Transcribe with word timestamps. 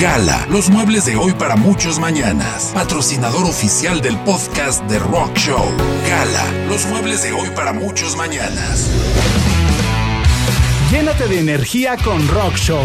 Gala, 0.00 0.46
los 0.50 0.68
muebles 0.68 1.06
de 1.06 1.16
hoy 1.16 1.32
para 1.32 1.56
muchos 1.56 1.98
mañanas. 1.98 2.70
Patrocinador 2.74 3.46
oficial 3.46 4.02
del 4.02 4.18
podcast 4.18 4.84
de 4.84 4.98
Rock 4.98 5.34
Show. 5.38 5.64
Gala, 6.06 6.44
los 6.68 6.84
muebles 6.84 7.22
de 7.22 7.32
hoy 7.32 7.48
para 7.56 7.72
muchos 7.72 8.14
mañanas. 8.14 8.90
Llénate 10.90 11.26
de 11.28 11.40
energía 11.40 11.96
con 11.96 12.28
Rock 12.28 12.56
Show. 12.56 12.84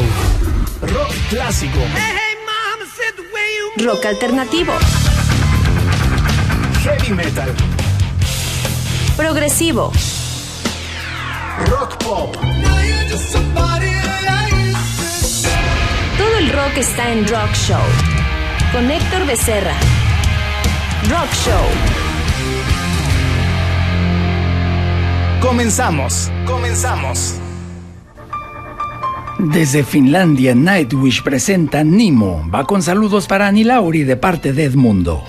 Rock 0.81 1.13
clásico. 1.29 1.79
Rock 3.77 4.05
alternativo. 4.05 4.73
Heavy 6.81 7.13
metal. 7.13 7.53
Progresivo. 9.17 9.91
Rock 11.67 11.97
pop. 12.05 12.37
El 16.41 16.51
rock 16.53 16.77
está 16.77 17.11
en 17.11 17.27
Rock 17.27 17.53
Show. 17.53 17.83
Con 18.73 18.89
Héctor 18.89 19.27
Becerra. 19.27 19.75
Rock 21.07 21.31
Show. 21.45 21.65
Comenzamos. 25.39 26.31
Comenzamos. 26.47 27.35
Desde 29.37 29.83
Finlandia, 29.83 30.55
Nightwish 30.55 31.21
presenta 31.21 31.83
Nimo. 31.83 32.49
Va 32.51 32.65
con 32.65 32.81
saludos 32.81 33.27
para 33.27 33.45
Ani 33.45 33.63
Lauri 33.63 34.03
de 34.03 34.17
parte 34.17 34.51
de 34.51 34.63
Edmundo. 34.63 35.23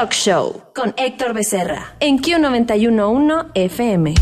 Rock 0.00 0.12
Show 0.12 0.62
con 0.74 0.94
Héctor 0.96 1.34
Becerra 1.34 1.94
en 2.00 2.20
Q911 2.20 3.48
FM. 3.52 4.14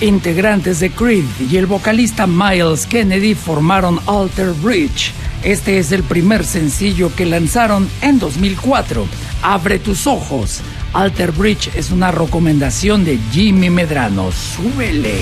Integrantes 0.00 0.80
de 0.80 0.90
Creed 0.90 1.24
y 1.50 1.58
el 1.58 1.66
vocalista 1.66 2.26
Miles 2.26 2.86
Kennedy 2.86 3.34
formaron 3.34 4.00
Alter 4.06 4.52
Bridge. 4.52 5.12
Este 5.42 5.78
es 5.78 5.92
el 5.92 6.02
primer 6.02 6.46
sencillo 6.46 7.14
que 7.14 7.26
lanzaron 7.26 7.90
en 8.00 8.18
2004. 8.18 9.06
Abre 9.42 9.80
tus 9.80 10.06
ojos. 10.06 10.62
Alter 10.94 11.32
Bridge 11.32 11.70
es 11.76 11.90
una 11.90 12.10
recomendación 12.10 13.04
de 13.04 13.18
Jimmy 13.32 13.68
Medrano. 13.68 14.32
Súbele. 14.32 15.20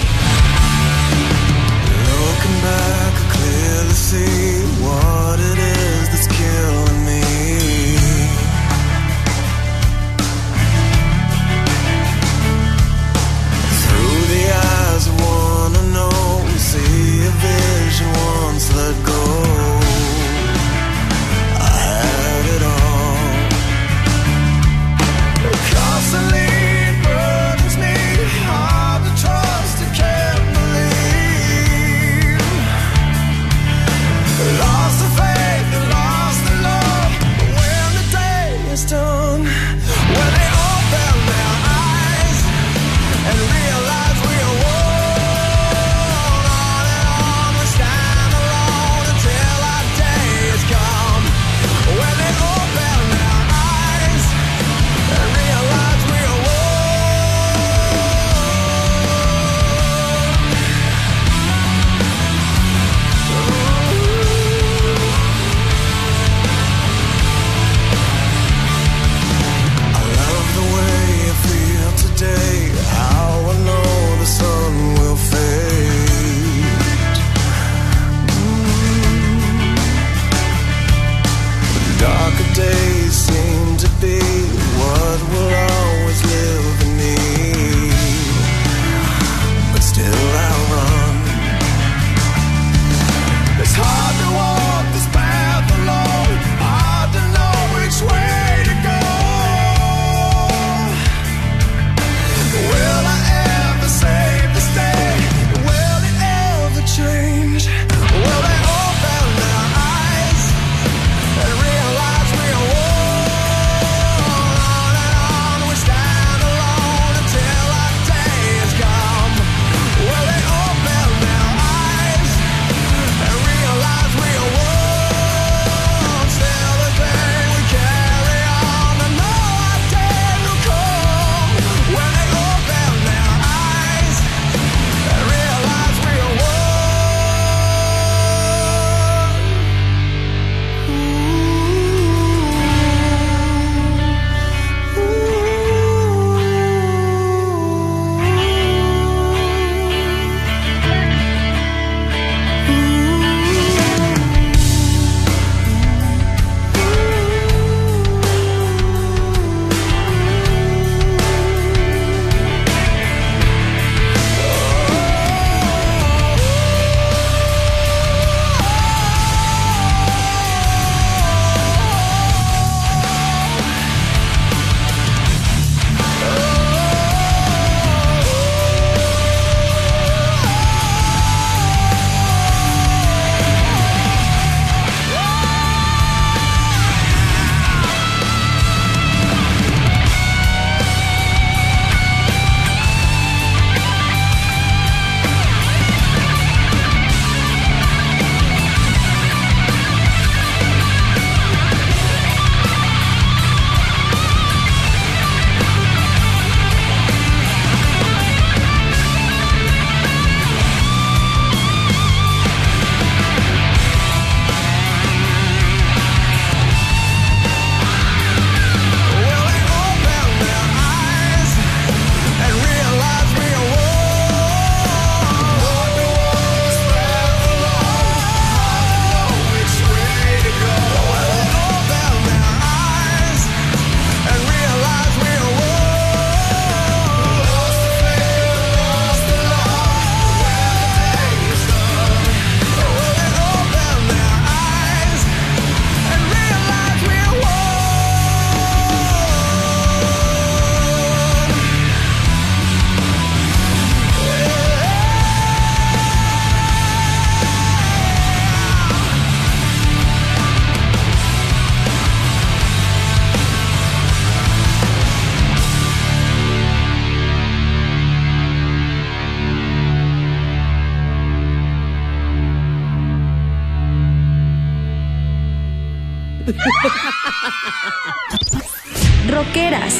Rockeras 279.30 279.94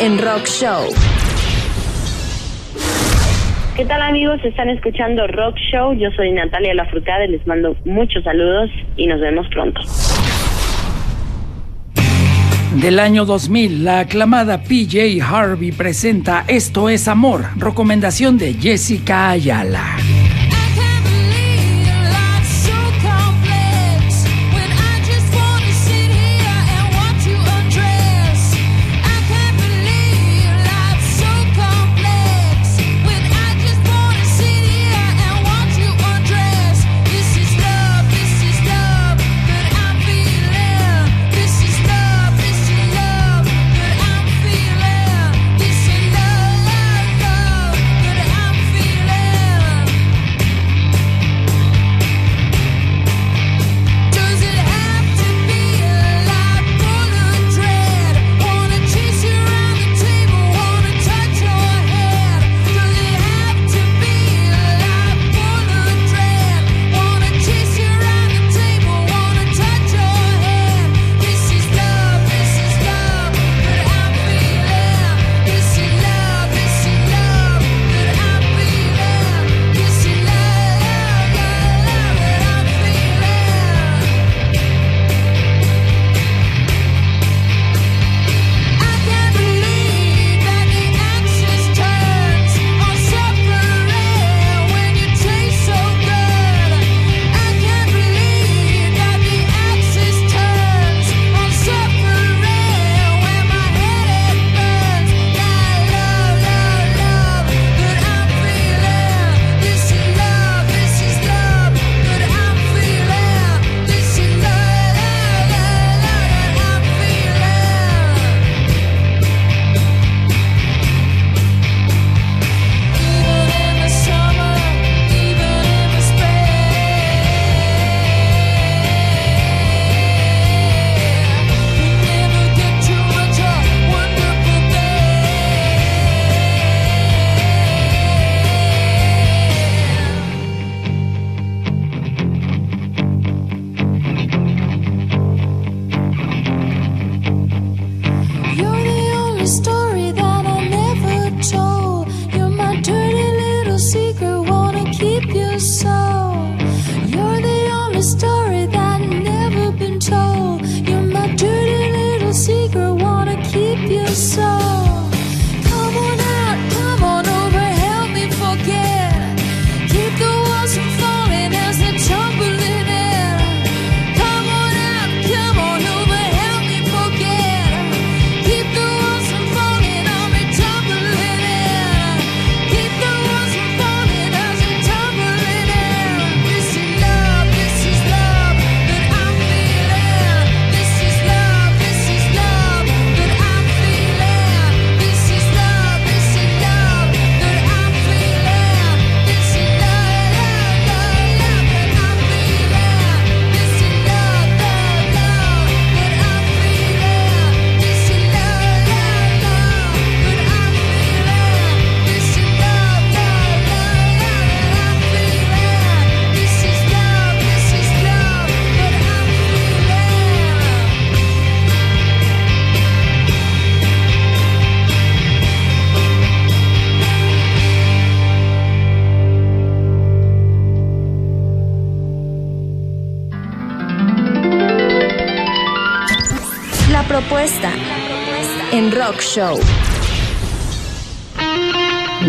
en 0.00 0.18
Rock 0.18 0.46
Show. 0.46 0.88
¿Qué 3.76 3.84
tal 3.84 4.02
amigos? 4.02 4.40
Están 4.44 4.68
escuchando 4.68 5.28
Rock 5.28 5.56
Show. 5.70 5.94
Yo 5.94 6.10
soy 6.16 6.32
Natalia 6.32 6.74
Lafrucada 6.74 7.24
y 7.24 7.28
les 7.28 7.46
mando 7.46 7.76
muchos 7.84 8.24
saludos 8.24 8.68
y 8.96 9.06
nos 9.06 9.20
vemos 9.20 9.46
pronto. 9.48 9.80
Del 12.82 12.98
año 12.98 13.24
2000, 13.24 13.84
la 13.84 14.00
aclamada 14.00 14.62
PJ 14.62 15.22
Harvey 15.22 15.72
presenta 15.72 16.44
Esto 16.46 16.88
es 16.88 17.08
Amor, 17.08 17.44
recomendación 17.56 18.38
de 18.38 18.54
Jessica 18.54 19.30
Ayala. 19.30 19.96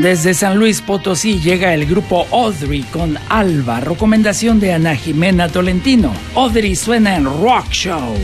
Desde 0.02 0.34
San 0.34 0.58
Luis 0.58 0.82
Potosí 0.82 1.40
llega 1.40 1.74
el 1.74 1.86
grupo 1.86 2.28
Audrey 2.32 2.84
con 2.84 3.18
Alba, 3.30 3.80
recomendación 3.80 4.60
de 4.60 4.74
Ana 4.74 4.96
Jimena 4.96 5.48
Tolentino. 5.48 6.14
Audrey 6.36 6.76
suena 6.76 7.16
en 7.16 7.26
Rock 7.26 7.70
Show. 7.70 8.16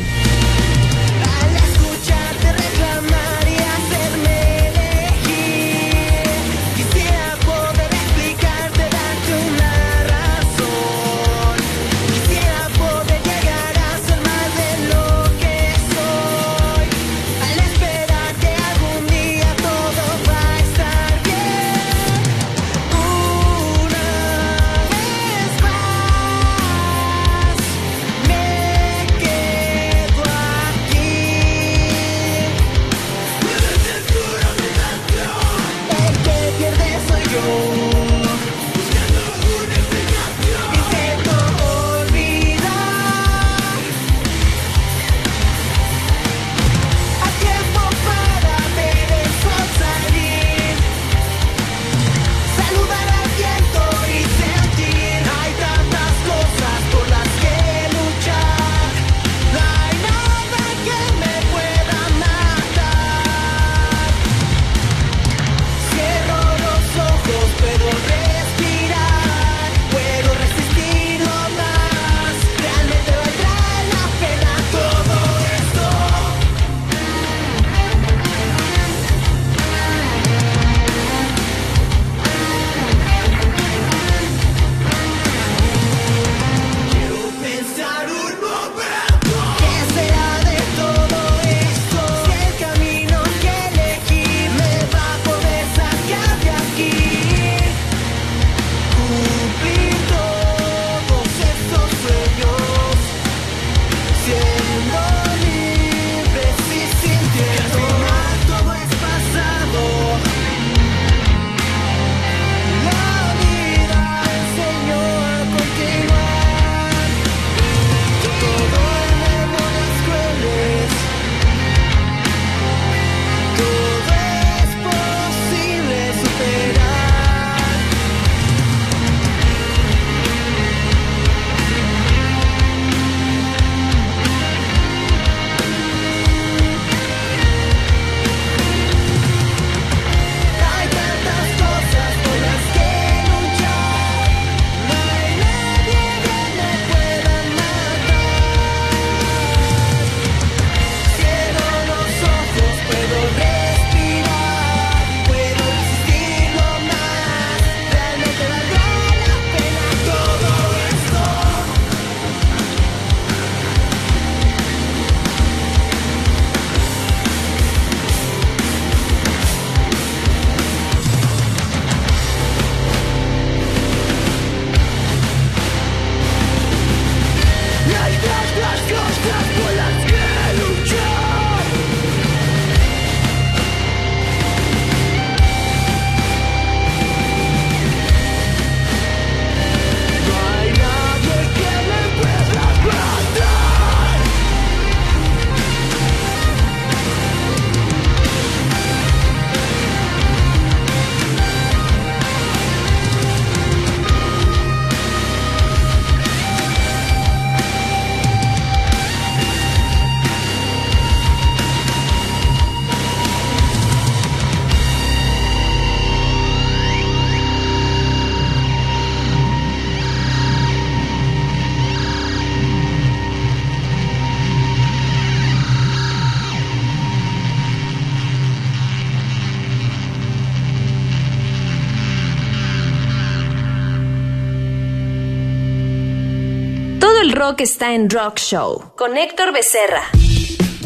Rock 237.57 237.61
está 237.61 237.95
en 237.95 238.09
Rock 238.09 238.37
Show 238.37 238.91
con 238.95 239.17
Héctor 239.17 239.51
Becerra. 239.51 240.03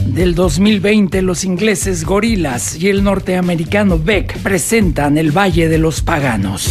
Del 0.06 0.36
2020, 0.36 1.22
los 1.22 1.44
ingleses 1.44 2.06
Gorillaz 2.06 2.76
y 2.78 2.88
el 2.90 3.04
norteamericano 3.04 4.00
Beck 4.00 4.38
presentan 4.38 5.18
El 5.18 5.32
Valle 5.36 5.68
de 5.68 5.78
los 5.78 6.02
Paganos. 6.02 6.70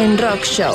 En 0.00 0.18
Rock 0.18 0.42
Show. 0.44 0.74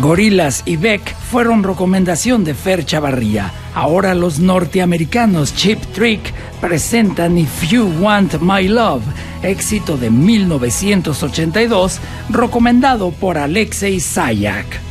Gorilas 0.00 0.62
y 0.66 0.76
Beck 0.76 1.14
fueron 1.30 1.62
recomendación 1.62 2.42
de 2.44 2.54
Fer 2.54 2.84
Chavarría. 2.84 3.52
Ahora 3.74 4.14
los 4.14 4.40
norteamericanos 4.40 5.54
Chip 5.54 5.80
Trick 5.92 6.34
presentan 6.60 7.38
If 7.38 7.70
You 7.70 7.92
Want 8.00 8.40
My 8.40 8.66
Love, 8.66 9.04
éxito 9.42 9.96
de 9.96 10.10
1982, 10.10 12.00
recomendado 12.30 13.12
por 13.12 13.38
Alexei 13.38 14.00
Sayak. 14.00 14.85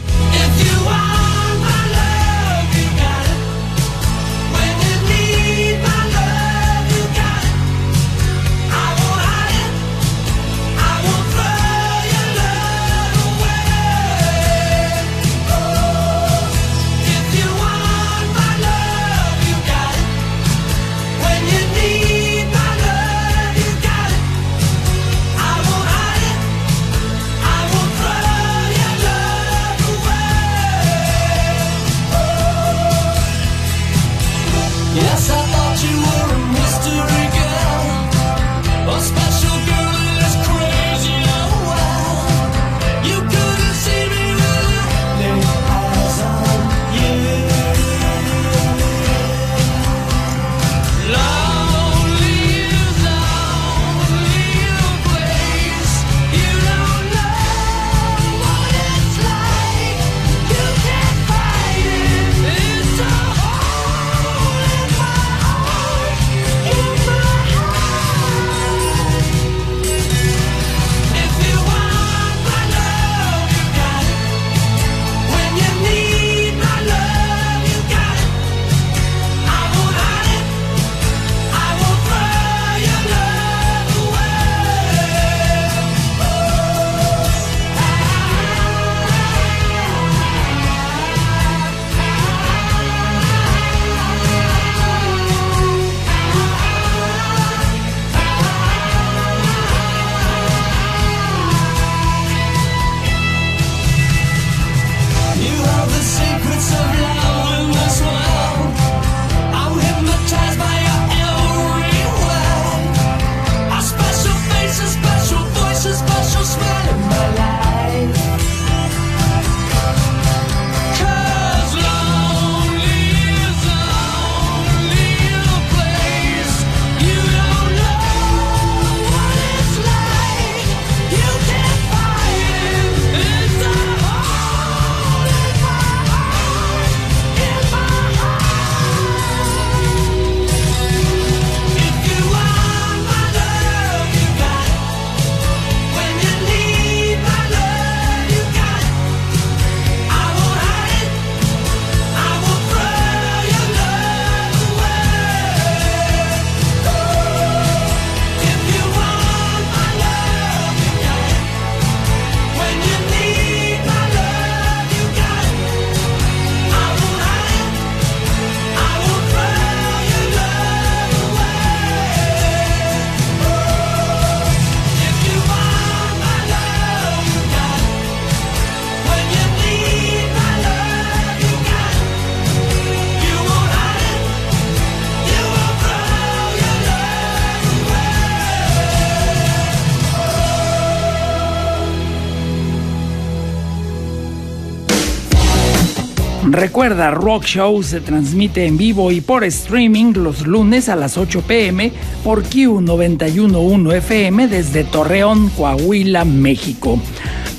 Recuerda, 196.66 197.12
Rock 197.12 197.44
Show 197.44 197.84
se 197.84 198.02
transmite 198.02 198.66
en 198.66 198.76
vivo 198.76 199.12
y 199.12 199.22
por 199.22 199.44
streaming 199.44 200.14
los 200.16 200.48
lunes 200.48 200.90
a 200.90 200.96
las 200.96 201.16
8 201.16 201.44
pm 201.44 201.92
por 202.24 202.44
Q911 202.44 203.98
FM 203.98 204.48
desde 204.48 204.84
Torreón, 204.84 205.50
Coahuila, 205.50 206.26
México. 206.26 207.00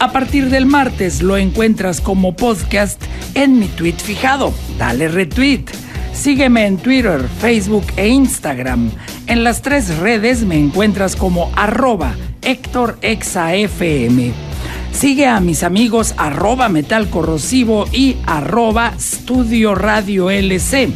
A 0.01 0.11
partir 0.11 0.51
del 0.51 0.67
martes 0.67 1.23
lo 1.23 1.37
encuentras 1.37 2.01
como 2.01 2.35
podcast 2.35 3.01
en 3.35 3.61
mi 3.61 3.69
tweet 3.69 3.95
fijado. 3.95 4.53
Dale 4.77 5.07
retweet. 5.07 5.67
Sígueme 6.13 6.67
en 6.67 6.77
Twitter, 6.77 7.23
Facebook 7.41 7.87
e 7.97 8.09
Instagram. 8.09 8.91
En 9.29 9.45
las 9.45 9.63
tres 9.63 9.99
redes 9.99 10.43
me 10.43 10.59
encuentras 10.59 11.15
como 11.15 11.53
arroba 11.55 12.17
Héctor 12.43 12.99
ExaFM. 13.03 14.46
Sigue 14.97 15.27
a 15.27 15.41
mis 15.41 15.63
amigos 15.63 16.15
arroba 16.17 16.71
Metal 16.71 17.11
Corrosivo 17.11 17.85
y 17.93 18.17
arroba 18.25 18.95
Studio 18.99 19.75
Radio 19.75 20.31
LC. 20.31 20.89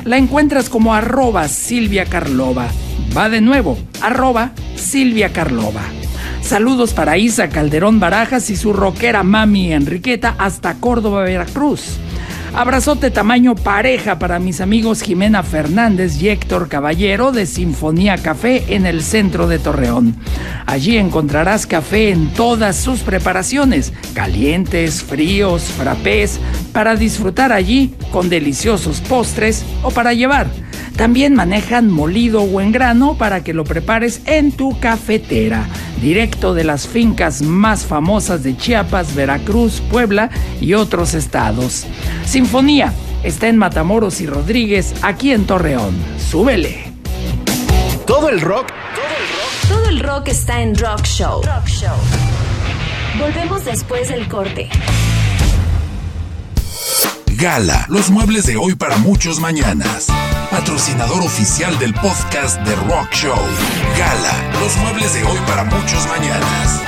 La 0.08 0.16
encuentras 0.16 0.70
como 0.70 0.94
arroba 0.94 1.50
Silvia 1.50 2.06
Carlova. 2.06 2.70
Va 3.16 3.28
de 3.28 3.42
nuevo, 3.42 3.78
arroba 4.02 4.52
Silvia 4.78 5.34
Carlova. 5.34 5.82
Saludos 6.42 6.94
para 6.94 7.18
Isa 7.18 7.50
Calderón 7.50 8.00
Barajas 8.00 8.50
y 8.50 8.56
su 8.56 8.72
rockera 8.72 9.24
mami 9.24 9.74
Enriqueta 9.74 10.34
hasta 10.40 10.76
Córdoba, 10.76 11.24
Veracruz. 11.24 11.98
Abrazote 12.54 13.12
tamaño 13.12 13.56
pareja 13.56 14.18
para 14.18 14.40
mis 14.40 14.62
amigos 14.62 15.02
Jimena 15.02 15.44
Fernández 15.44 16.22
y 16.22 16.30
Héctor 16.30 16.70
Caballero 16.70 17.32
de 17.32 17.46
Sinfonía 17.46 18.18
Café 18.18 18.64
en 18.76 18.86
el 18.86 19.04
centro 19.04 19.48
de 19.48 19.60
Torreón. 19.60 20.16
Allí 20.66 20.98
encontrarás 20.98 21.68
café 21.68 22.12
en 22.12 22.34
todas 22.34 22.76
sus 22.76 23.02
preparaciones, 23.02 23.94
calientes, 24.14 25.04
fríos, 25.04 25.64
frappés, 25.64 26.40
para 26.74 26.96
disfrutar 26.96 27.52
allí 27.52 27.94
con 28.12 28.30
deliciosos 28.30 29.02
postres 29.02 29.66
o 29.84 29.92
para 29.92 30.14
llevar. 30.14 30.48
También 30.98 31.36
manejan 31.36 31.92
molido 31.92 32.42
o 32.42 32.60
en 32.60 32.72
grano 32.72 33.18
para 33.18 33.44
que 33.44 33.54
lo 33.54 33.64
prepares 33.64 34.22
en 34.26 34.52
tu 34.52 34.80
cafetera, 34.80 35.68
directo 36.02 36.56
de 36.56 36.64
las 36.64 36.88
fincas 36.88 37.44
más 37.44 37.86
famosas 37.86 38.42
de 38.42 38.58
Chiapas, 38.58 39.14
Veracruz, 39.14 39.80
Puebla 39.92 40.32
y 40.60 40.74
otros 40.74 41.14
estados. 41.14 41.86
Sinfonía 42.26 42.94
está 43.24 43.48
en 43.48 43.58
Matamoros 43.58 44.22
y 44.22 44.26
Rodríguez, 44.26 44.96
aquí 45.04 45.32
en 45.32 45.46
Torreón. 45.46 45.96
Súbele. 46.18 46.92
Todo 48.08 48.30
el 48.30 48.42
rock. 48.42 48.68
Todo 49.70 49.90
el 49.90 50.00
rock 50.00 50.30
está 50.30 50.62
en 50.62 50.76
Rock 50.76 51.04
Show. 51.04 51.44
Rock 51.44 51.68
Show. 51.68 51.96
Volvemos 53.20 53.66
después 53.66 54.10
del 54.10 54.28
corte. 54.28 54.68
Gala, 57.40 57.86
los 57.88 58.10
muebles 58.10 58.48
de 58.48 58.58
hoy 58.58 58.74
para 58.74 58.98
muchos 58.98 59.40
mañanas. 59.40 60.08
Patrocinador 60.50 61.22
oficial 61.22 61.78
del 61.78 61.94
podcast 61.94 62.60
de 62.62 62.76
Rock 62.76 63.12
Show. 63.12 63.38
Gala, 63.96 64.60
los 64.60 64.76
muebles 64.78 65.14
de 65.14 65.24
hoy 65.24 65.38
para 65.46 65.64
muchos 65.66 66.08
mañanas. 66.08 66.82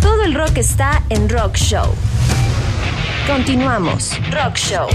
Todo 0.00 0.24
el 0.24 0.34
rock 0.34 0.56
está 0.56 1.04
en 1.08 1.28
Rock 1.28 1.54
Show. 1.54 1.86
Continuamos. 3.28 4.10
Rock 4.32 4.56
Show. 4.56 4.88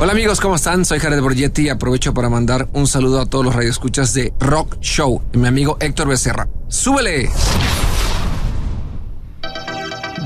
Hola 0.00 0.12
amigos, 0.12 0.40
¿cómo 0.40 0.54
están? 0.54 0.86
Soy 0.86 0.98
Jared 0.98 1.20
Borgetti 1.20 1.66
y 1.66 1.68
aprovecho 1.68 2.14
para 2.14 2.30
mandar 2.30 2.70
un 2.72 2.86
saludo 2.86 3.20
a 3.20 3.26
todos 3.26 3.44
los 3.44 3.54
radioescuchas 3.54 4.14
de 4.14 4.32
Rock 4.40 4.78
Show 4.80 5.20
y 5.34 5.36
mi 5.36 5.46
amigo 5.46 5.76
Héctor 5.78 6.08
Becerra. 6.08 6.48
¡Súbele! 6.68 7.30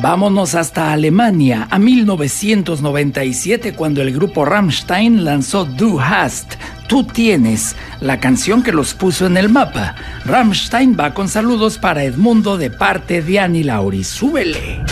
Vámonos 0.00 0.54
hasta 0.54 0.92
Alemania, 0.92 1.66
a 1.70 1.78
1997, 1.78 3.74
cuando 3.74 4.00
el 4.00 4.12
grupo 4.12 4.44
Rammstein 4.44 5.24
lanzó 5.24 5.64
Du 5.64 6.00
Hast, 6.00 6.54
Tú 6.88 7.04
tienes, 7.04 7.76
la 8.00 8.18
canción 8.18 8.62
que 8.62 8.72
los 8.72 8.94
puso 8.94 9.26
en 9.26 9.36
el 9.36 9.50
mapa. 9.50 9.94
Rammstein 10.24 10.96
va 10.98 11.12
con 11.12 11.28
saludos 11.28 11.76
para 11.76 12.02
Edmundo 12.02 12.56
de 12.56 12.70
parte 12.70 13.20
de 13.20 13.40
Annie 13.40 13.62
Lauri. 13.62 14.04
¡Súbele! 14.04 14.84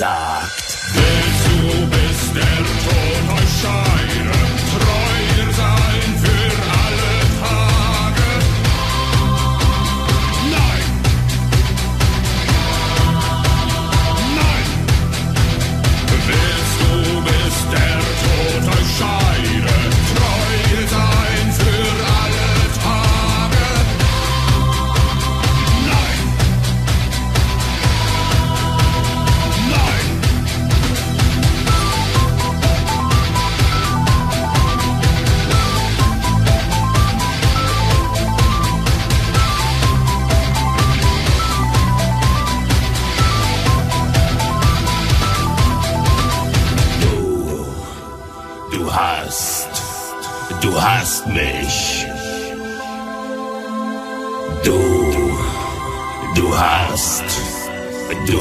sagt. 0.00 0.78
Willst 0.94 1.46
du, 1.46 1.86
bis 1.86 2.32
der 2.32 2.56
Tod? 2.56 3.89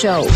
Show. 0.00 0.26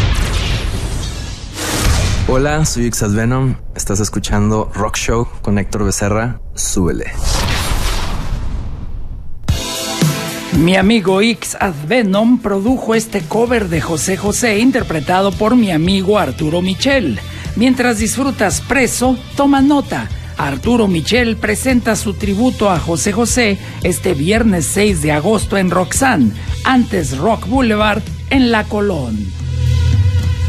Hola, 2.28 2.66
soy 2.66 2.84
Ixad 2.86 3.12
Venom. 3.14 3.54
Estás 3.74 3.98
escuchando 4.00 4.70
Rock 4.74 4.96
Show 4.96 5.26
con 5.40 5.58
Héctor 5.58 5.84
Becerra. 5.84 6.38
Súbele. 6.54 7.06
Mi 10.58 10.76
amigo 10.76 11.22
X 11.22 11.56
Advenom 11.58 12.40
produjo 12.40 12.94
este 12.94 13.22
cover 13.22 13.70
de 13.70 13.80
José 13.80 14.18
José 14.18 14.58
interpretado 14.58 15.32
por 15.32 15.56
mi 15.56 15.70
amigo 15.70 16.18
Arturo 16.18 16.60
Michel. 16.60 17.18
Mientras 17.56 17.98
disfrutas 17.98 18.60
preso, 18.60 19.16
toma 19.34 19.62
nota. 19.62 20.10
Arturo 20.36 20.88
Michel 20.88 21.36
presenta 21.36 21.96
su 21.96 22.12
tributo 22.12 22.68
a 22.68 22.78
José 22.78 23.12
José 23.12 23.58
este 23.82 24.12
viernes 24.12 24.66
6 24.66 25.00
de 25.00 25.12
agosto 25.12 25.56
en 25.56 25.70
Roxanne, 25.70 26.32
antes 26.64 27.16
Rock 27.16 27.46
Boulevard 27.46 28.02
en 28.28 28.50
La 28.50 28.64
Colón. 28.64 29.43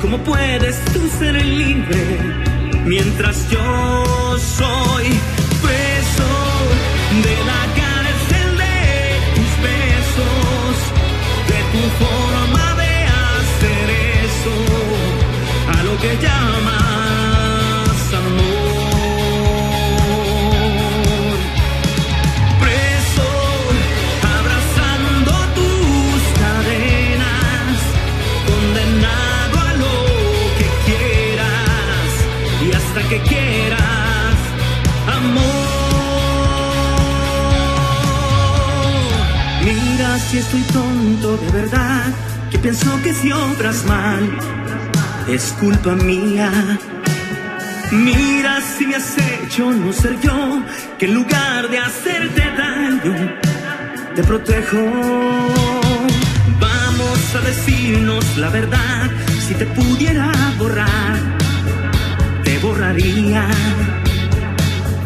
¿cómo 0.00 0.18
puedes 0.18 0.76
tú 0.92 1.00
ser 1.18 1.34
libre 1.44 2.18
mientras 2.84 3.50
yo 3.50 4.38
soy 4.38 5.06
preso 5.60 6.30
de 7.24 7.34
la 7.50 7.62
cárcel 7.80 8.56
de 8.64 9.18
tus 9.34 9.52
besos, 9.68 10.76
de 11.52 11.60
tu 11.72 11.82
forma 12.04 12.74
de 12.82 12.92
hacer 13.26 13.86
eso, 14.24 14.54
a 15.76 15.82
lo 15.82 15.98
que 15.98 16.16
llamas 16.22 16.87
que 33.08 33.18
quieras, 33.22 34.36
amor. 35.06 35.68
Mira 39.64 40.18
si 40.18 40.38
estoy 40.38 40.60
tonto 40.62 41.36
de 41.38 41.50
verdad, 41.50 42.04
que 42.50 42.58
pienso 42.58 42.90
que 43.02 43.14
si 43.14 43.32
obras 43.32 43.84
mal, 43.86 44.28
es 45.26 45.54
culpa 45.58 45.94
mía. 45.94 46.50
Mira 47.90 48.60
si 48.60 48.86
me 48.86 48.96
has 48.96 49.16
hecho 49.16 49.70
no 49.70 49.90
ser 49.92 50.20
yo, 50.20 50.62
que 50.98 51.06
en 51.06 51.14
lugar 51.14 51.70
de 51.70 51.78
hacerte 51.78 52.42
daño, 52.58 53.38
te 54.14 54.22
protejo. 54.22 54.76
Vamos 56.60 57.34
a 57.34 57.40
decirnos 57.40 58.36
la 58.36 58.50
verdad, 58.50 59.10
si 59.46 59.54
te 59.54 59.64
pudiera 59.64 60.30
borrar, 60.58 61.37
borraría. 62.62 63.48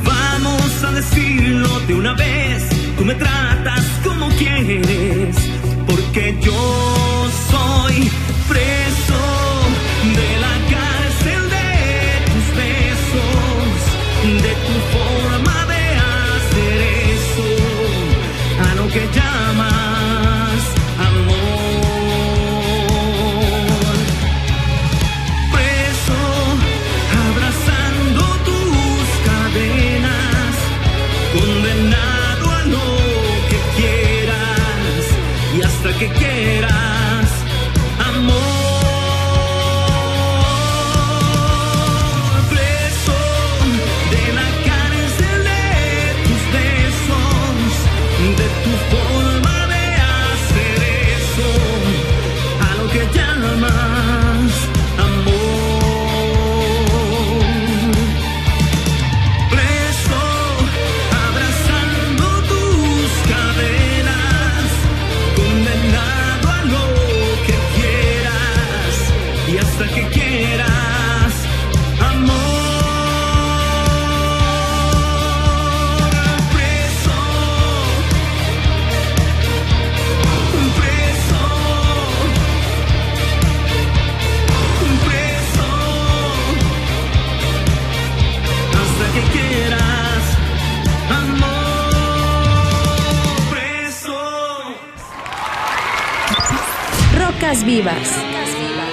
Vamos 0.05 0.85
a 0.85 0.93
decirlo 0.93 1.81
de 1.87 1.95
una 1.95 2.15
vez, 2.15 2.69
tú 2.97 3.05
me 3.05 3.15
tratas 3.15 3.85
como 4.05 4.29
quieres, 4.31 5.37
porque 5.87 6.39
yo 6.41 7.31
soy 7.51 8.11
preso 8.49 9.32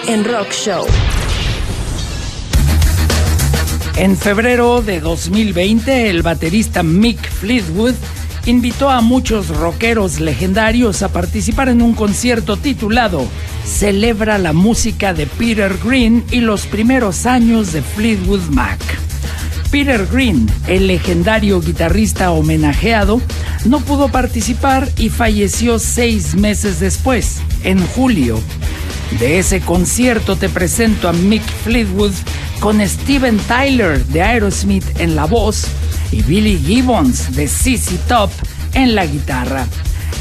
En 0.08 0.24
Rock 0.24 0.54
Show. 0.54 0.86
En 3.98 4.16
febrero 4.16 4.82
de 4.82 5.02
2020, 5.02 6.10
el 6.10 6.22
baterista 6.22 6.82
Mick 6.82 7.20
Fleetwood 7.30 7.96
invitó 8.46 8.90
a 8.90 9.02
muchos 9.02 9.50
rockeros 9.50 10.22
legendarios 10.22 11.02
a 11.02 11.10
participar 11.10 11.68
en 11.68 11.82
un 11.82 11.94
concierto 11.94 12.56
titulado 12.56 13.28
Celebra 13.66 14.38
la 14.38 14.54
música 14.54 15.14
de 15.14 15.28
Peter 15.28 15.76
Green 15.84 16.24
y 16.32 16.40
los 16.40 16.66
primeros 16.66 17.26
años 17.26 17.74
de 17.74 17.82
Fleetwood 17.82 18.48
Mac. 18.52 18.80
Peter 19.72 20.08
Green, 20.10 20.50
el 20.68 20.88
legendario 20.88 21.60
guitarrista 21.60 22.32
homenajeado, 22.32 23.22
no 23.66 23.82
pudo 23.82 24.08
participar 24.08 24.88
y 24.98 25.10
falleció 25.10 25.80
seis 25.80 26.36
meses 26.36 26.80
después, 26.80 27.42
en 27.66 27.86
julio. 27.88 28.40
De 29.18 29.40
ese 29.40 29.60
concierto 29.62 30.36
te 30.36 30.50
presento 30.50 31.10
a 31.10 31.14
Mick 31.14 31.44
Fleetwood 31.64 32.14
con 32.60 32.86
Steven 32.88 33.38
Tyler 33.40 34.06
de 34.06 34.22
Aerosmith 34.22 34.86
en 35.00 35.16
la 35.16 35.26
voz 35.26 35.66
y 36.12 36.22
Billy 36.22 36.58
Gibbons 36.58 37.36
de 37.36 37.48
CC 37.48 37.98
Top 38.08 38.30
en 38.74 38.96
la 38.96 39.06
guitarra. 39.06 39.66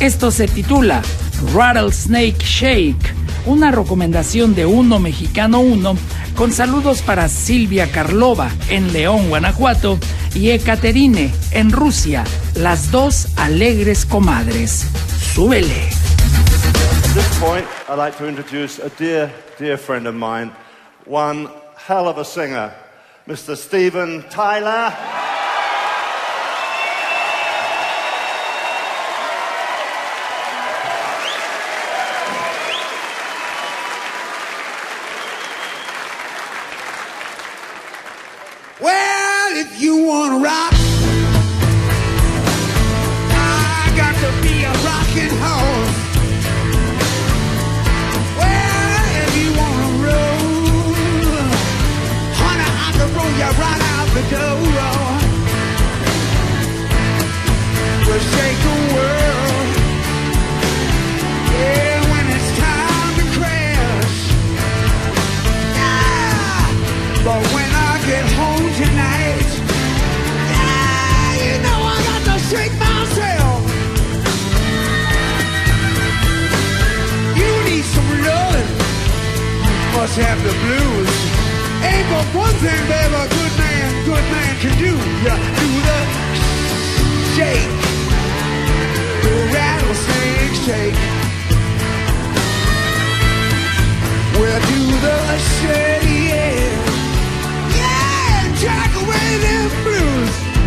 Esto 0.01 0.31
se 0.31 0.49
titula 0.49 1.03
Rattlesnake 1.55 2.43
Shake, 2.43 3.15
una 3.47 3.71
recomendación 3.71 4.55
de 4.55 4.65
Uno 4.67 4.99
Mexicano 4.99 5.61
1 5.61 5.97
con 6.35 6.53
saludos 6.53 7.03
para 7.03 7.29
Silvia 7.29 7.91
Karlova 7.91 8.51
en 8.69 8.93
León, 8.93 9.29
Guanajuato 9.29 9.99
y 10.35 10.51
Ekaterine 10.51 11.31
en 11.51 11.73
Rusia, 11.73 12.25
las 12.55 12.91
dos 12.91 13.29
alegres 13.37 14.07
comadres. 14.07 14.87
Súbele. 15.35 16.08
At 17.19 17.25
this 17.25 17.41
point, 17.41 17.91
I'd 17.91 17.97
like 17.97 18.17
to 18.19 18.29
introduce 18.29 18.79
a 18.79 18.91
dear, 18.91 19.35
dear 19.59 19.77
friend 19.77 20.07
of 20.07 20.15
mine, 20.15 20.53
one 21.05 21.51
hell 21.77 22.07
of 22.07 22.17
a 22.17 22.25
singer, 22.25 22.73
Mr. 23.27 23.57
Steven 23.57 24.23
Tyler. 24.31 25.18
Must 80.09 80.21
have 80.21 80.43
the 80.43 80.53
blues. 80.65 81.11
Ain't 81.85 82.09
but 82.09 82.27
one 82.35 82.55
thing, 82.65 82.81
baby, 82.89 83.15
a 83.15 83.29
good 83.29 83.55
man, 83.59 84.05
good 84.05 84.27
man 84.33 84.53
can 84.61 84.75
do. 84.79 84.93
You 85.25 85.35
do 85.61 85.69
the 85.89 86.01
shake, 87.35 87.69
the 89.23 89.33
rattlesnake 89.53 90.55
shake. 90.65 90.99
We'll 94.39 94.63
do 94.73 94.83
the 95.07 95.19
shake, 95.59 96.09
yeah. 96.31 96.57
Yeah, 97.77 98.55
jack 98.63 98.91
away 99.03 99.29
them 99.45 99.71
blues. 99.85 100.58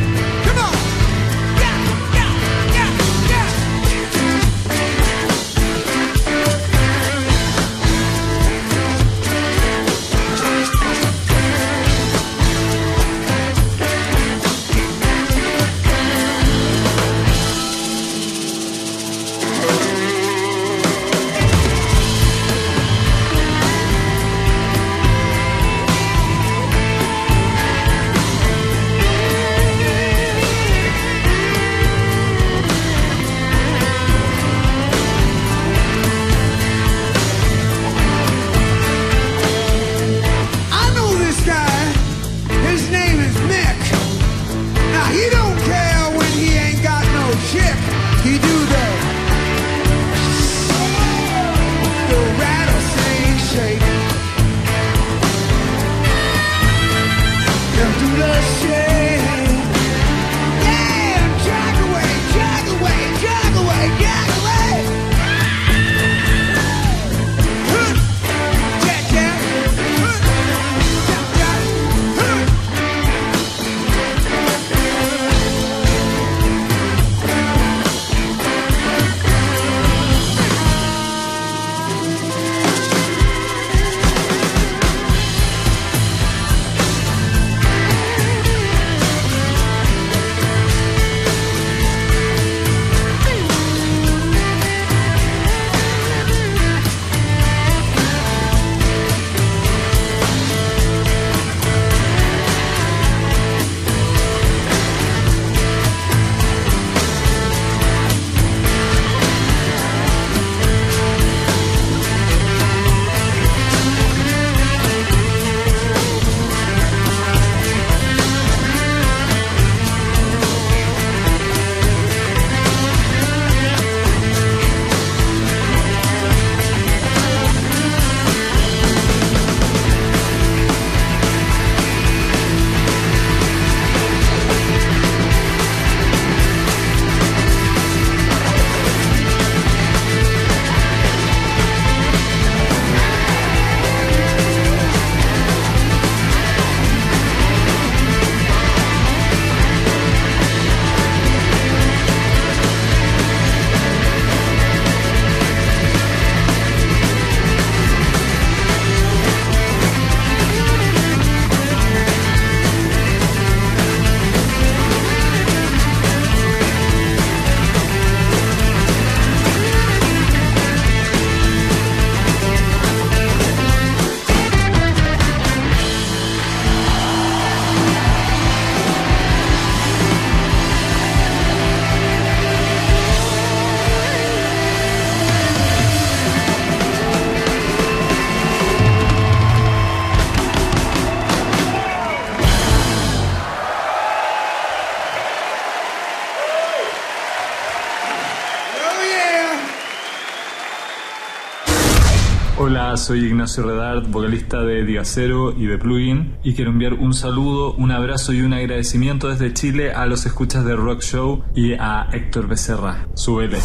Soy 203.11 203.25
Ignacio 203.25 203.63
Redart, 203.63 204.09
vocalista 204.09 204.61
de 204.61 204.85
Digacero 204.85 205.51
y 205.51 205.65
de 205.65 205.77
Plugin, 205.77 206.37
y 206.45 206.53
quiero 206.53 206.71
enviar 206.71 206.93
un 206.93 207.13
saludo, 207.13 207.73
un 207.73 207.91
abrazo 207.91 208.31
y 208.31 208.39
un 208.39 208.53
agradecimiento 208.53 209.27
desde 209.27 209.51
Chile 209.51 209.91
a 209.91 210.05
los 210.05 210.25
escuchas 210.25 210.63
de 210.63 210.77
Rock 210.77 211.01
Show 211.01 211.43
y 211.53 211.73
a 211.73 212.07
Héctor 212.13 212.47
Becerra. 212.47 213.09
Súbele. 213.13 213.57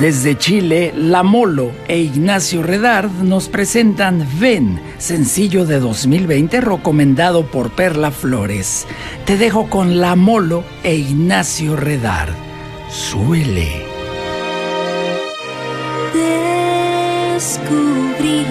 Desde 0.00 0.36
Chile, 0.36 0.92
La 0.96 1.22
Molo 1.22 1.70
e 1.86 2.00
Ignacio 2.00 2.64
Redard 2.64 3.12
nos 3.22 3.48
presentan 3.48 4.26
Ven, 4.40 4.80
sencillo 4.98 5.64
de 5.64 5.78
2020 5.78 6.60
recomendado 6.60 7.46
por 7.46 7.70
Perla 7.70 8.10
Flores. 8.10 8.88
Te 9.26 9.36
dejo 9.36 9.70
con 9.70 10.00
La 10.00 10.16
Molo 10.16 10.64
e 10.82 10.96
Ignacio 10.96 11.76
Redard. 11.76 12.34
Suele. 12.88 13.89
Descubrí 17.40 18.44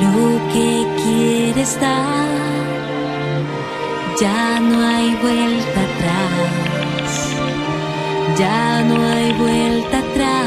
lo 0.00 0.22
que 0.52 0.70
quieres 1.02 1.80
dar. 1.80 2.28
Ya 4.20 4.60
no 4.60 4.76
hay 4.86 5.16
vuelta 5.16 5.80
atrás. 5.90 7.10
Ya 8.38 8.84
no 8.84 8.94
hay 9.02 9.32
vuelta 9.32 9.98
atrás. 9.98 10.39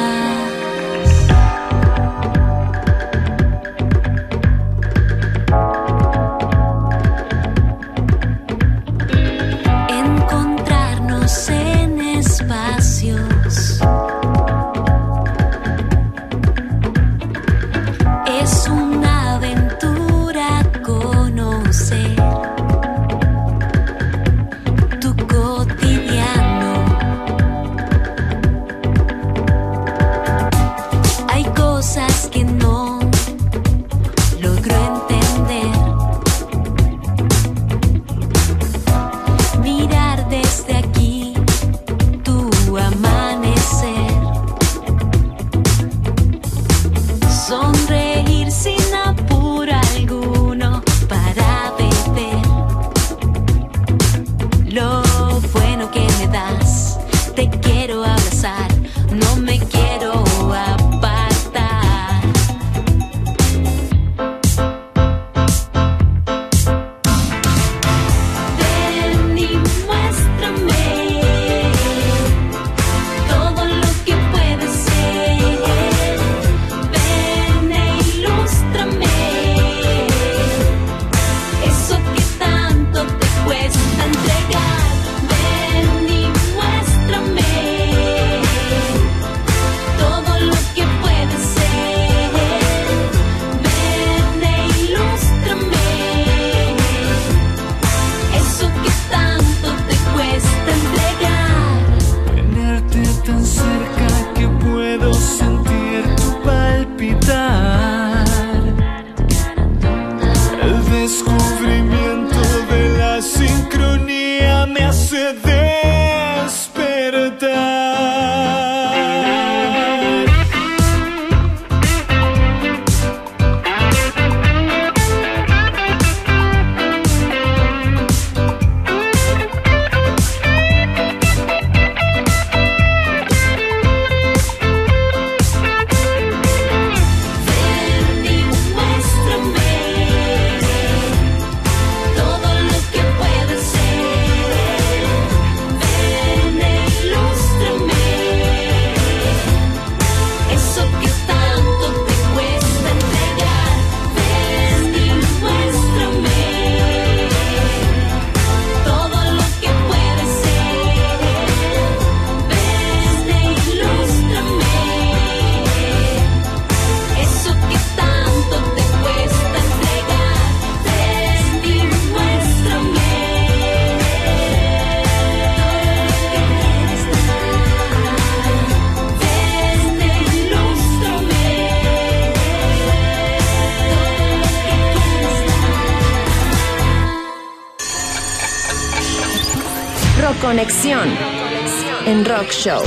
En 190.86 192.26
Rock 192.26 192.52
Show. 192.52 192.82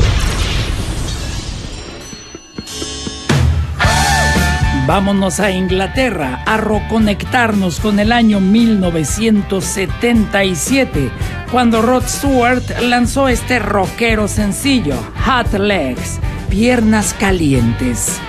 Vámonos 4.86 5.40
a 5.40 5.50
Inglaterra 5.50 6.42
a 6.44 6.58
reconectarnos 6.58 7.80
con 7.80 7.98
el 7.98 8.12
año 8.12 8.40
1977, 8.40 11.10
cuando 11.50 11.80
Rod 11.80 12.06
Stewart 12.06 12.62
lanzó 12.82 13.28
este 13.28 13.60
rockero 13.60 14.28
sencillo, 14.28 14.96
Hot 15.24 15.54
Legs, 15.54 16.20
Piernas 16.50 17.14
Calientes. 17.14 18.20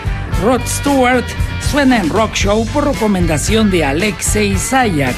Rod 0.45 0.61
Stewart 0.65 1.25
suena 1.69 1.97
en 1.97 2.07
Rock 2.07 2.35
Show 2.35 2.65
por 2.67 2.87
recomendación 2.87 3.69
de 3.69 3.83
Alexei 3.83 4.57
Sayak. 4.57 5.17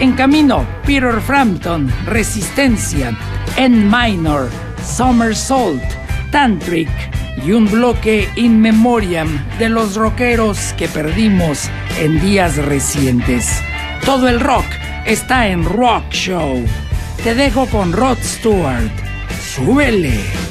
En 0.00 0.14
camino, 0.14 0.66
Peter 0.84 1.20
Frampton, 1.20 1.88
Resistencia, 2.04 3.16
N 3.56 3.90
Minor, 3.90 4.50
Somersault, 4.84 5.82
Tantric 6.30 6.88
y 7.44 7.52
un 7.52 7.70
bloque 7.70 8.28
in 8.36 8.60
memoriam 8.60 9.28
de 9.58 9.68
los 9.68 9.96
rockeros 9.96 10.74
que 10.76 10.88
perdimos 10.88 11.70
en 11.98 12.20
días 12.20 12.56
recientes. 12.56 13.48
Todo 14.04 14.28
el 14.28 14.40
rock 14.40 14.66
está 15.06 15.48
en 15.48 15.64
Rock 15.64 16.10
Show. 16.10 16.64
Te 17.24 17.34
dejo 17.34 17.66
con 17.66 17.92
Rod 17.92 18.18
Stewart. 18.22 18.90
Súbele. 19.54 20.45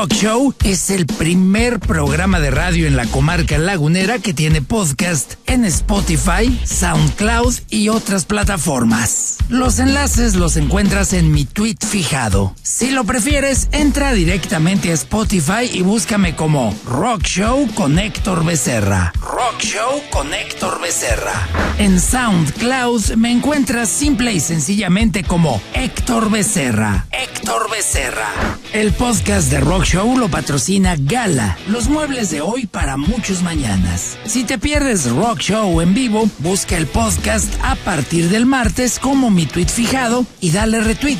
Rock 0.00 0.14
Show 0.14 0.54
es 0.64 0.88
el 0.88 1.04
primer 1.04 1.78
programa 1.78 2.40
de 2.40 2.50
radio 2.50 2.86
en 2.86 2.96
la 2.96 3.04
comarca 3.04 3.58
lagunera 3.58 4.18
que 4.18 4.32
tiene 4.32 4.62
podcast 4.62 5.34
en 5.44 5.66
Spotify, 5.66 6.58
SoundCloud 6.64 7.56
y 7.68 7.90
otras 7.90 8.24
plataformas. 8.24 9.36
Los 9.50 9.78
enlaces 9.78 10.36
los 10.36 10.56
encuentras 10.56 11.12
en 11.12 11.30
mi 11.30 11.44
tweet 11.44 11.76
fijado. 11.86 12.54
Si 12.62 12.92
lo 12.92 13.04
prefieres, 13.04 13.68
entra 13.72 14.14
directamente 14.14 14.90
a 14.90 14.94
Spotify 14.94 15.68
y 15.70 15.82
búscame 15.82 16.34
como 16.34 16.74
Rock 16.86 17.24
Show 17.24 17.68
con 17.74 17.98
Héctor 17.98 18.42
Becerra. 18.46 19.12
Rock 19.20 19.60
Show 19.60 20.00
con 20.10 20.32
Héctor 20.32 20.80
Becerra. 20.80 21.46
En 21.76 22.00
SoundCloud 22.00 23.16
me 23.16 23.32
encuentras 23.32 23.90
simple 23.90 24.32
y 24.32 24.40
sencillamente 24.40 25.24
como 25.24 25.60
Héctor 25.74 26.30
Becerra. 26.30 27.04
Héctor 27.12 27.70
Becerra. 27.70 28.59
El 28.72 28.92
podcast 28.92 29.50
de 29.50 29.58
Rock 29.58 29.82
Show 29.82 30.16
lo 30.16 30.28
patrocina 30.28 30.94
Gala, 30.96 31.58
los 31.66 31.88
muebles 31.88 32.30
de 32.30 32.40
hoy 32.40 32.66
para 32.66 32.96
muchos 32.96 33.42
mañanas. 33.42 34.16
Si 34.24 34.44
te 34.44 34.58
pierdes 34.58 35.10
Rock 35.10 35.40
Show 35.40 35.80
en 35.80 35.92
vivo, 35.92 36.30
busca 36.38 36.76
el 36.76 36.86
podcast 36.86 37.52
a 37.64 37.74
partir 37.74 38.28
del 38.28 38.46
martes 38.46 39.00
como 39.00 39.28
mi 39.28 39.46
tweet 39.46 39.66
fijado 39.66 40.24
y 40.40 40.52
dale 40.52 40.80
retweet. 40.82 41.18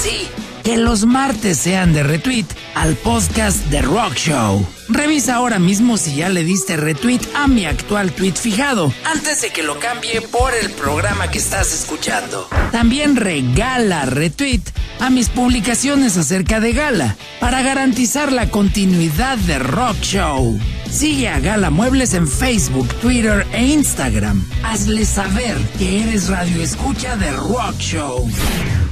Sí, 0.00 0.28
que 0.62 0.76
los 0.76 1.04
martes 1.06 1.58
sean 1.58 1.92
de 1.92 2.02
retweet 2.02 2.46
al 2.74 2.94
podcast 2.96 3.58
de 3.66 3.82
Rock 3.82 4.14
Show. 4.14 4.66
Revisa 4.88 5.36
ahora 5.36 5.58
mismo 5.58 5.96
si 5.96 6.14
ya 6.14 6.28
le 6.28 6.44
diste 6.44 6.76
retweet 6.76 7.20
a 7.34 7.48
mi 7.48 7.64
actual 7.66 8.12
tweet 8.12 8.34
fijado, 8.34 8.92
antes 9.04 9.42
de 9.42 9.50
que 9.50 9.62
lo 9.62 9.78
cambie 9.78 10.20
por 10.20 10.52
el 10.54 10.70
programa 10.70 11.30
que 11.30 11.38
estás 11.38 11.72
escuchando. 11.72 12.48
También 12.70 13.16
regala 13.16 14.04
retweet 14.04 14.62
a 15.00 15.10
mis 15.10 15.28
publicaciones 15.28 16.16
acerca 16.16 16.60
de 16.60 16.72
Gala, 16.72 17.16
para 17.40 17.62
garantizar 17.62 18.32
la 18.32 18.50
continuidad 18.50 19.38
de 19.38 19.58
Rock 19.58 20.00
Show. 20.02 20.58
Sigue 20.92 21.26
a 21.26 21.40
Gala 21.40 21.70
Muebles 21.70 22.12
en 22.12 22.28
Facebook, 22.28 22.86
Twitter 23.00 23.46
e 23.54 23.64
Instagram. 23.64 24.46
Hazle 24.62 25.06
saber 25.06 25.56
que 25.78 26.02
eres 26.02 26.28
radio 26.28 26.62
escucha 26.62 27.16
de 27.16 27.30
Rock 27.32 27.78
Show. 27.78 28.28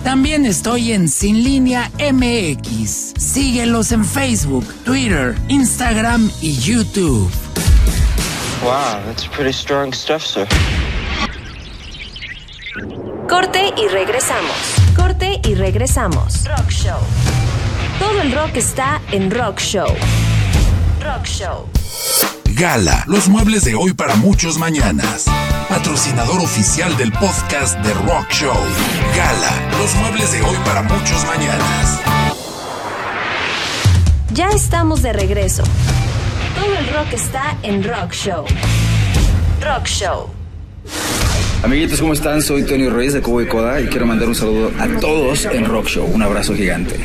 También 0.03 0.47
estoy 0.47 0.93
en 0.93 1.11
Sin 1.11 1.45
Línea 1.45 1.91
MX. 1.99 3.13
Síguelos 3.19 3.93
en 3.93 4.07
Facebook, 4.07 4.67
Twitter, 4.85 5.37
Instagram 5.49 6.31
y 6.41 6.57
YouTube. 6.57 7.31
Wow, 8.63 9.05
that's 9.05 9.27
pretty 9.27 9.53
strong 9.53 9.93
stuff, 9.93 10.25
sir. 10.25 10.49
Corte 13.29 13.75
y 13.77 13.89
regresamos. 13.89 14.57
Corte 14.97 15.39
y 15.45 15.55
regresamos. 15.55 16.45
Rock 16.47 16.71
Show. 16.71 17.01
Todo 17.99 18.23
el 18.23 18.33
rock 18.33 18.57
está 18.57 19.03
en 19.13 19.31
Rock 19.31 19.61
Show. 19.61 19.89
Rock 21.03 21.27
Show. 21.27 21.80
Gala, 22.55 23.05
los 23.07 23.29
muebles 23.29 23.65
de 23.65 23.75
hoy 23.75 23.93
para 23.93 24.17
muchos 24.17 24.59
mañanas. 24.59 25.25
Patrocinador 25.69 26.41
oficial 26.41 26.97
del 26.97 27.13
podcast 27.13 27.79
de 27.79 27.95
Rock 27.95 28.31
Show. 28.31 28.55
Gala, 29.17 29.79
los 29.79 29.95
muebles 29.97 30.33
de 30.33 30.43
hoy 30.43 30.57
para 30.65 30.83
muchos 30.83 31.25
mañanas. 31.25 32.01
Ya 34.35 34.49
estamos 34.51 35.03
de 35.03 35.13
regreso. 35.13 35.63
Todo 36.55 36.79
el 36.79 36.87
rock 36.95 37.13
está 37.13 37.57
en 37.63 37.83
Rock 37.83 38.13
Show. 38.13 38.45
Rock 39.63 39.87
Show. 39.87 40.31
Amiguitos, 41.63 42.01
¿cómo 42.01 42.13
están? 42.13 42.43
Soy 42.43 42.65
Tony 42.65 42.89
Reyes 42.89 43.15
de 43.15 43.21
Cubo 43.21 43.43
y 43.43 43.47
Coda 43.47 43.81
y 43.81 43.87
quiero 43.87 44.07
mandar 44.07 44.29
un 44.29 44.35
saludo 44.35 44.73
a 44.79 44.87
todos 45.01 45.45
en 45.47 45.65
Rock 45.67 45.87
Show. 45.87 46.07
Un 46.07 46.23
abrazo 46.23 46.55
gigante. 46.55 46.99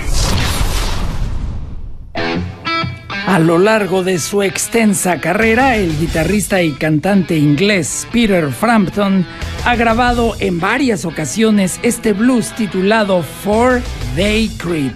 A 3.28 3.40
lo 3.40 3.58
largo 3.58 4.04
de 4.04 4.20
su 4.20 4.44
extensa 4.44 5.20
carrera, 5.20 5.78
el 5.78 5.98
guitarrista 6.00 6.62
y 6.62 6.74
cantante 6.74 7.36
inglés 7.36 8.08
Peter 8.12 8.52
Frampton 8.52 9.26
ha 9.66 9.76
grabado 9.76 10.36
en 10.40 10.60
varias 10.60 11.06
ocasiones 11.06 11.80
este 11.82 12.14
blues 12.14 12.54
titulado 12.54 13.24
For 13.24 13.82
They 14.16 14.50
Creep, 14.50 14.94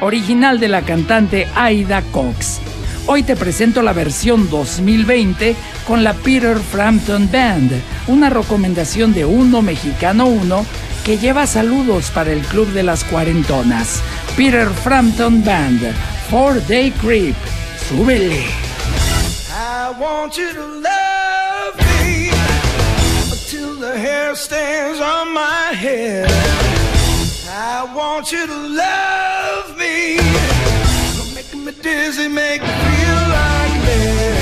original 0.00 0.60
de 0.60 0.68
la 0.68 0.82
cantante 0.82 1.48
Aida 1.56 2.02
Cox. 2.12 2.60
Hoy 3.08 3.24
te 3.24 3.34
presento 3.34 3.82
la 3.82 3.92
versión 3.92 4.48
2020 4.48 5.56
con 5.84 6.04
la 6.04 6.14
Peter 6.14 6.58
Frampton 6.58 7.28
Band, 7.32 7.72
una 8.06 8.30
recomendación 8.30 9.12
de 9.12 9.24
Uno 9.24 9.60
Mexicano 9.60 10.26
1 10.26 10.66
que 11.04 11.18
lleva 11.18 11.48
saludos 11.48 12.12
para 12.12 12.30
el 12.30 12.42
Club 12.42 12.68
de 12.68 12.84
las 12.84 13.02
Cuarentonas. 13.02 14.00
Peter 14.36 14.68
Frampton 14.68 15.44
Band, 15.44 15.80
For 16.30 16.64
Day 16.68 16.92
Creep. 16.92 17.34
Súbele. 17.92 18.46
I 19.50 19.94
want 20.00 20.38
you 20.38 20.50
to 20.54 20.66
love 20.80 21.76
me 21.76 22.30
until 23.30 23.74
the 23.74 23.98
hair 23.98 24.34
stands 24.34 24.98
on 24.98 25.34
my 25.34 25.74
head. 25.74 26.26
I 27.50 27.84
want 27.94 28.32
you 28.32 28.46
to 28.46 28.58
love 28.84 29.76
me, 29.76 30.16
make 31.34 31.54
me 31.54 31.72
dizzy, 31.82 32.28
make 32.28 32.62
me 32.62 32.68
feel 32.68 33.20
like 33.38 33.76
that. 33.84 34.41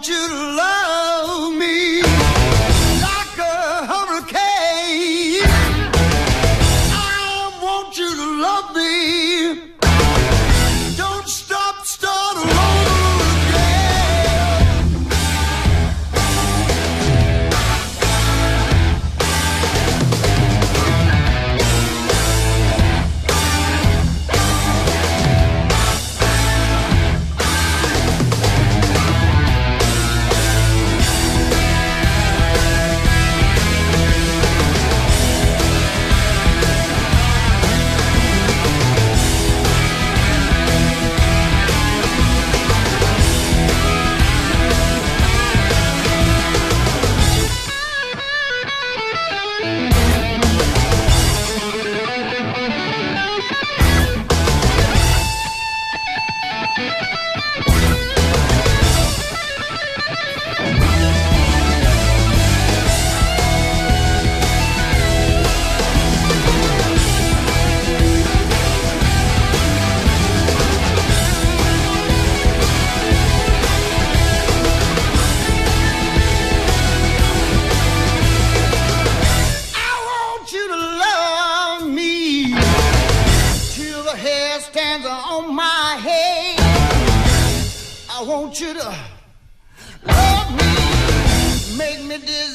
Want 0.00 0.08
you 0.08 0.28
to 0.28 0.34
love 0.34 0.59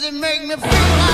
dizzy, 0.06 0.20
make 0.20 0.46
me 0.46 0.56
feel 0.56 1.05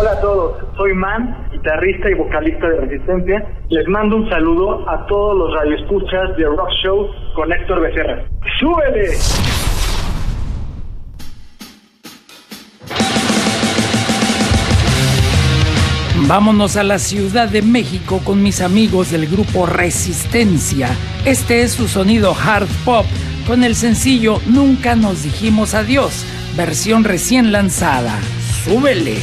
Hola 0.00 0.12
a 0.12 0.20
todos, 0.20 0.56
soy 0.76 0.94
Man, 0.94 1.48
guitarrista 1.50 2.08
y 2.08 2.14
vocalista 2.14 2.68
de 2.68 2.82
Resistencia. 2.82 3.44
Les 3.68 3.84
mando 3.88 4.14
un 4.14 4.30
saludo 4.30 4.88
a 4.88 5.04
todos 5.06 5.36
los 5.36 5.52
radioescuchas 5.54 6.36
de 6.36 6.44
Rock 6.44 6.70
Show 6.84 7.08
con 7.34 7.52
Héctor 7.52 7.80
Becerra. 7.80 8.24
¡Súbele! 8.60 9.08
Vámonos 16.28 16.76
a 16.76 16.84
la 16.84 17.00
Ciudad 17.00 17.48
de 17.48 17.62
México 17.62 18.20
con 18.22 18.40
mis 18.40 18.60
amigos 18.60 19.10
del 19.10 19.26
grupo 19.26 19.66
Resistencia. 19.66 20.90
Este 21.24 21.62
es 21.62 21.72
su 21.72 21.88
sonido 21.88 22.36
hard 22.40 22.68
pop 22.84 23.06
con 23.48 23.64
el 23.64 23.74
sencillo 23.74 24.36
Nunca 24.46 24.94
nos 24.94 25.24
dijimos 25.24 25.74
adiós, 25.74 26.24
versión 26.56 27.02
recién 27.02 27.50
lanzada. 27.50 28.16
¡Súbele! 28.62 29.16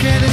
can't 0.00 0.29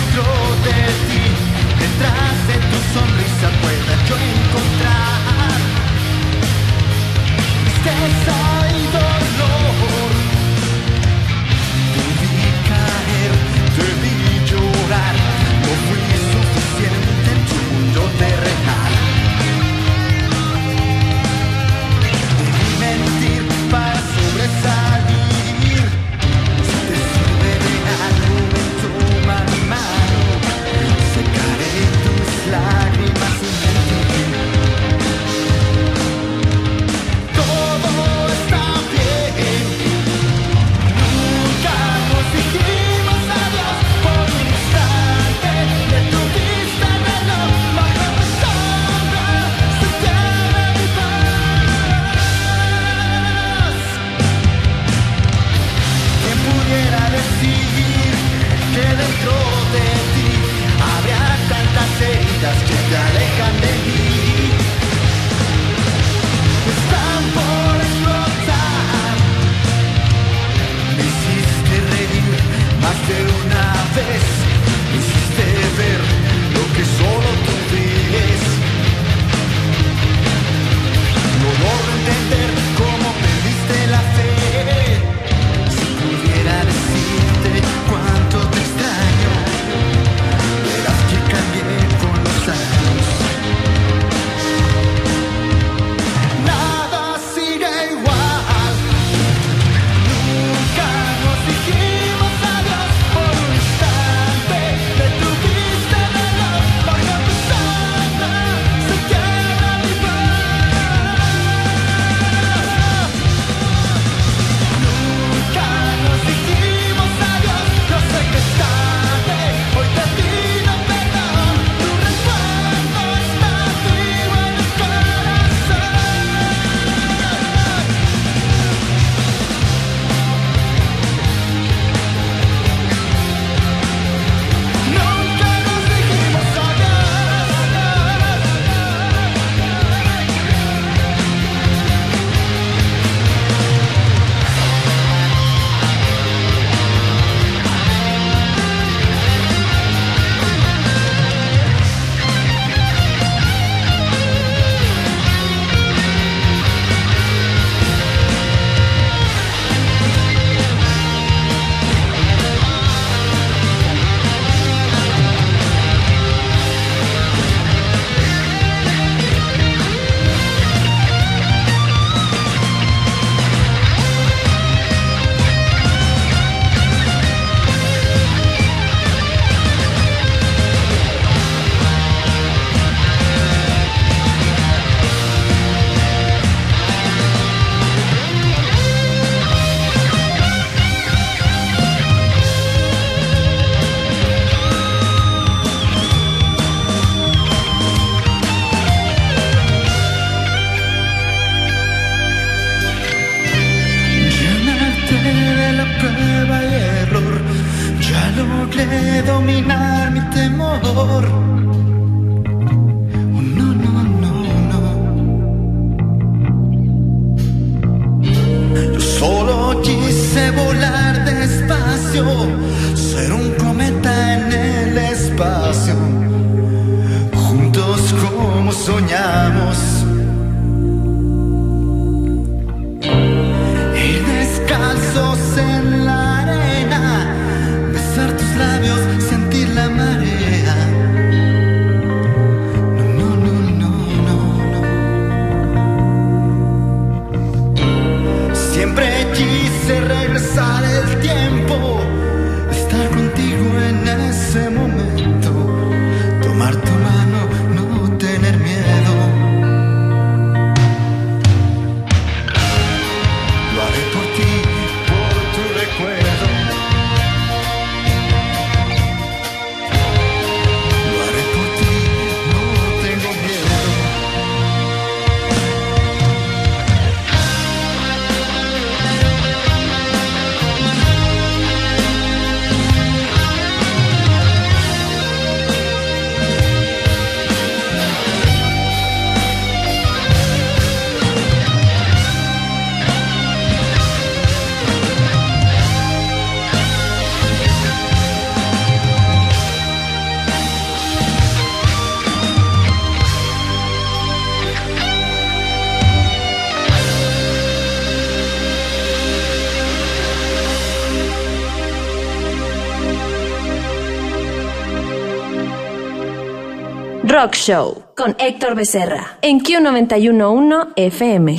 Rock 317.48 317.56
Show 317.56 318.04
con 318.18 318.36
Héctor 318.40 318.76
Becerra 318.76 319.38
en 319.42 319.62
Q911 319.62 320.90
FM. 320.98 321.58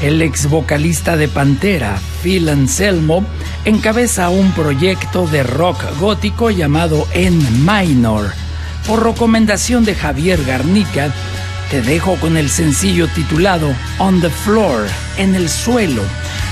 El 0.00 0.22
ex 0.22 0.48
vocalista 0.48 1.18
de 1.18 1.28
Pantera, 1.28 1.98
Phil 2.22 2.48
Anselmo, 2.48 3.22
encabeza 3.66 4.30
un 4.30 4.50
proyecto 4.52 5.26
de 5.26 5.42
rock 5.42 5.76
gótico 6.00 6.48
llamado 6.48 7.06
En 7.12 7.38
Minor. 7.66 8.32
Por 8.86 9.04
recomendación 9.04 9.84
de 9.84 9.94
Javier 9.94 10.42
Garnica, 10.42 11.12
te 11.70 11.82
dejo 11.82 12.16
con 12.16 12.38
el 12.38 12.48
sencillo 12.48 13.08
titulado 13.08 13.74
On 13.98 14.22
the 14.22 14.30
Floor, 14.30 14.86
en 15.18 15.34
el 15.34 15.50
suelo, 15.50 16.02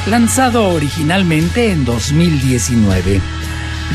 lanzado 0.07 0.69
originalmente 0.69 1.71
en 1.71 1.87
2019. 1.87 3.23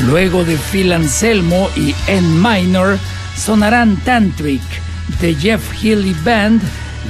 Luego 0.00 0.42
de 0.42 0.56
Phil 0.56 0.92
Anselmo 0.92 1.68
y 1.76 1.94
En 2.08 2.42
Minor, 2.42 2.98
sonarán 3.36 3.96
Tantric 3.96 4.62
de 5.20 5.34
Jeff 5.34 5.62
Healy 5.82 6.14
Band 6.24 6.62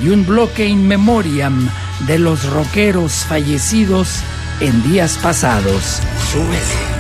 y 0.02 0.08
un 0.08 0.24
bloque 0.26 0.66
in 0.66 0.86
memoriam 0.86 1.68
de 2.06 2.18
los 2.18 2.44
rockeros 2.50 3.24
fallecidos 3.28 4.20
en 4.60 4.82
días 4.90 5.18
pasados. 5.22 6.00
I'm 6.34 6.91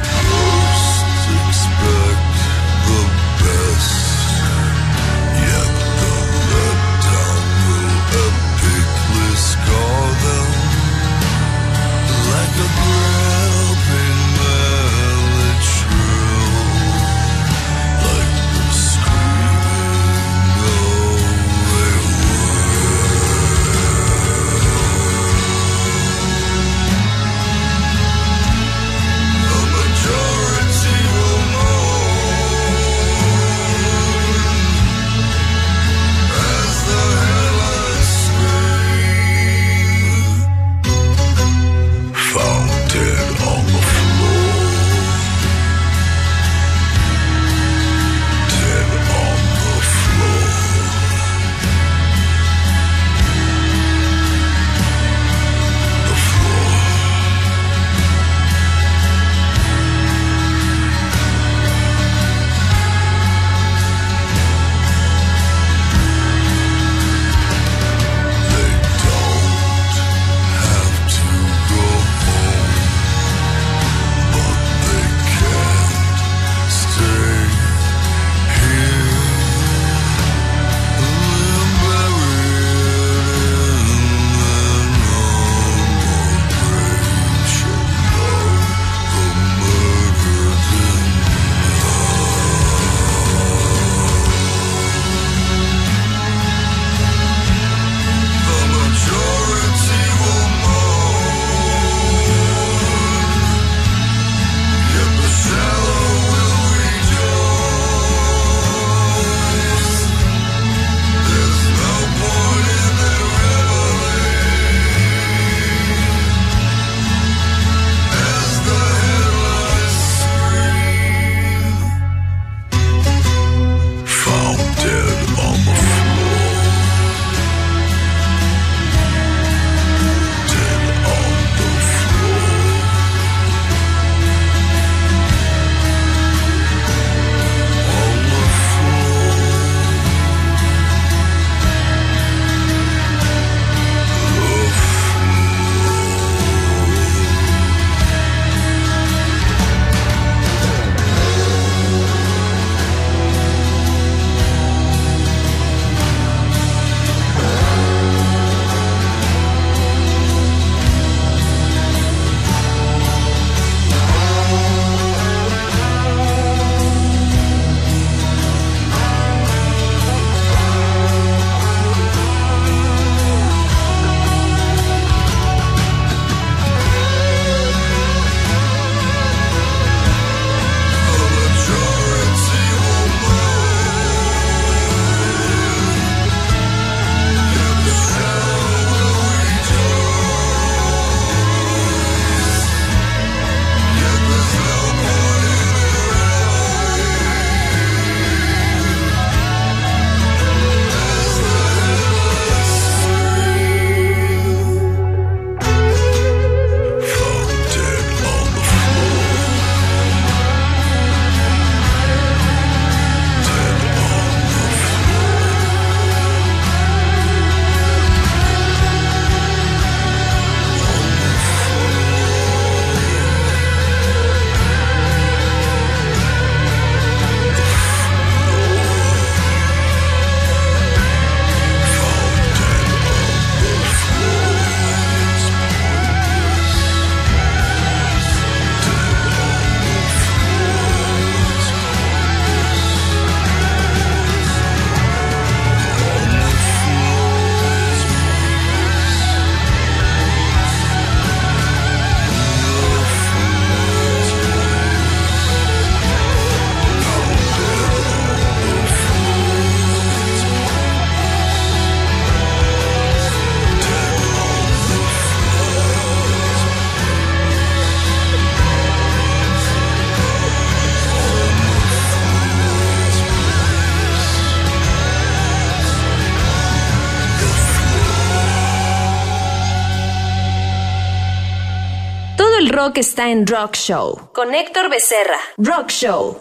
rock 282.82 282.98
está 282.98 283.30
en 283.30 283.46
Rock 283.46 283.76
Show. 283.76 284.30
Con 284.34 284.54
Héctor 284.54 284.90
Becerra. 284.90 285.38
Rock 285.56 285.88
Show. 285.90 286.36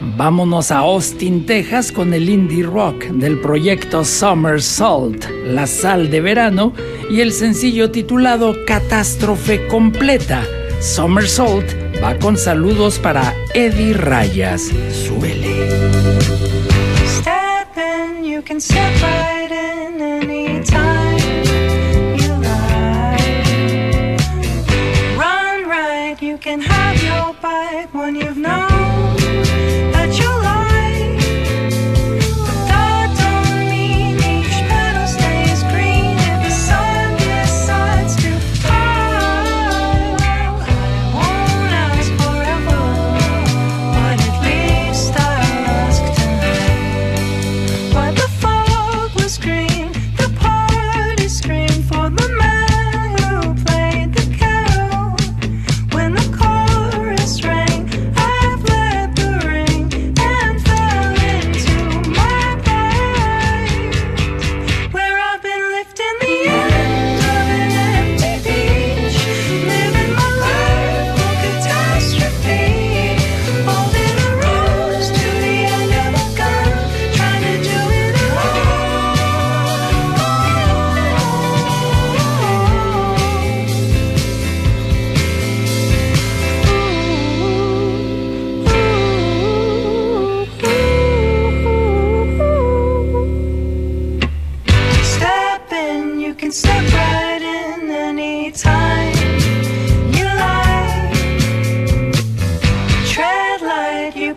Vámonos 0.00 0.70
a 0.70 0.80
Austin, 0.80 1.46
Texas 1.46 1.90
con 1.90 2.12
el 2.12 2.28
indie 2.28 2.62
rock 2.62 3.04
del 3.04 3.40
proyecto 3.40 4.04
Summer 4.04 4.60
Salt, 4.60 5.24
la 5.46 5.66
sal 5.66 6.10
de 6.10 6.20
verano, 6.20 6.74
y 7.10 7.22
el 7.22 7.32
sencillo 7.32 7.90
titulado 7.90 8.54
Catástrofe 8.66 9.66
Completa. 9.66 10.44
Summer 10.82 11.26
Salt 11.26 11.72
va 12.02 12.18
con 12.18 12.36
saludos 12.36 12.98
para 12.98 13.34
Eddie 13.54 13.94
Rayas. 13.94 14.70
Súbele. 14.92 15.48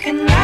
can 0.02 0.28
I? 0.28 0.41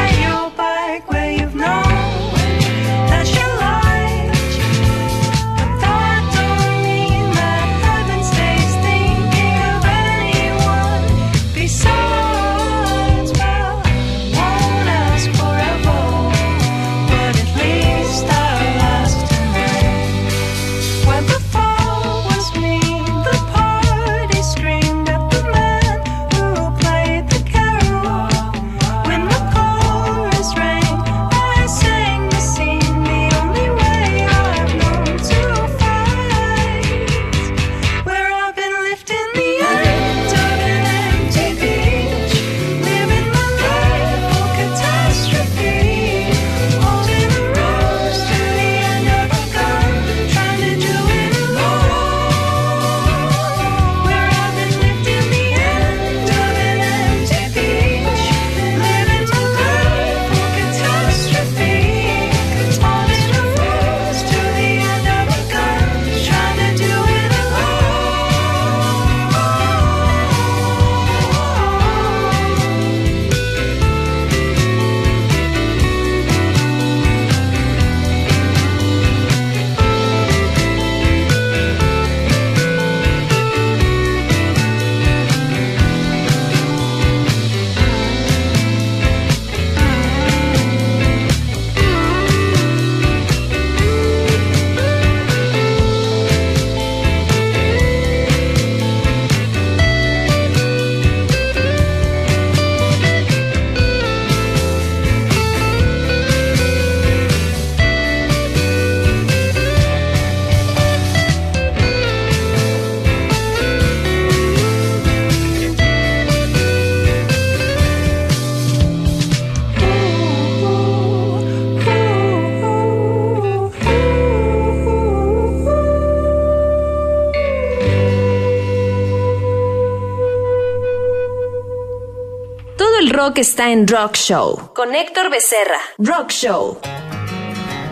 está 133.42 133.72
en 133.72 133.88
Rock 133.88 134.16
Show. 134.16 134.72
Con 134.74 134.96
Héctor 134.96 135.30
Becerra. 135.30 135.80
Rock 136.00 136.32
Show. 136.32 136.80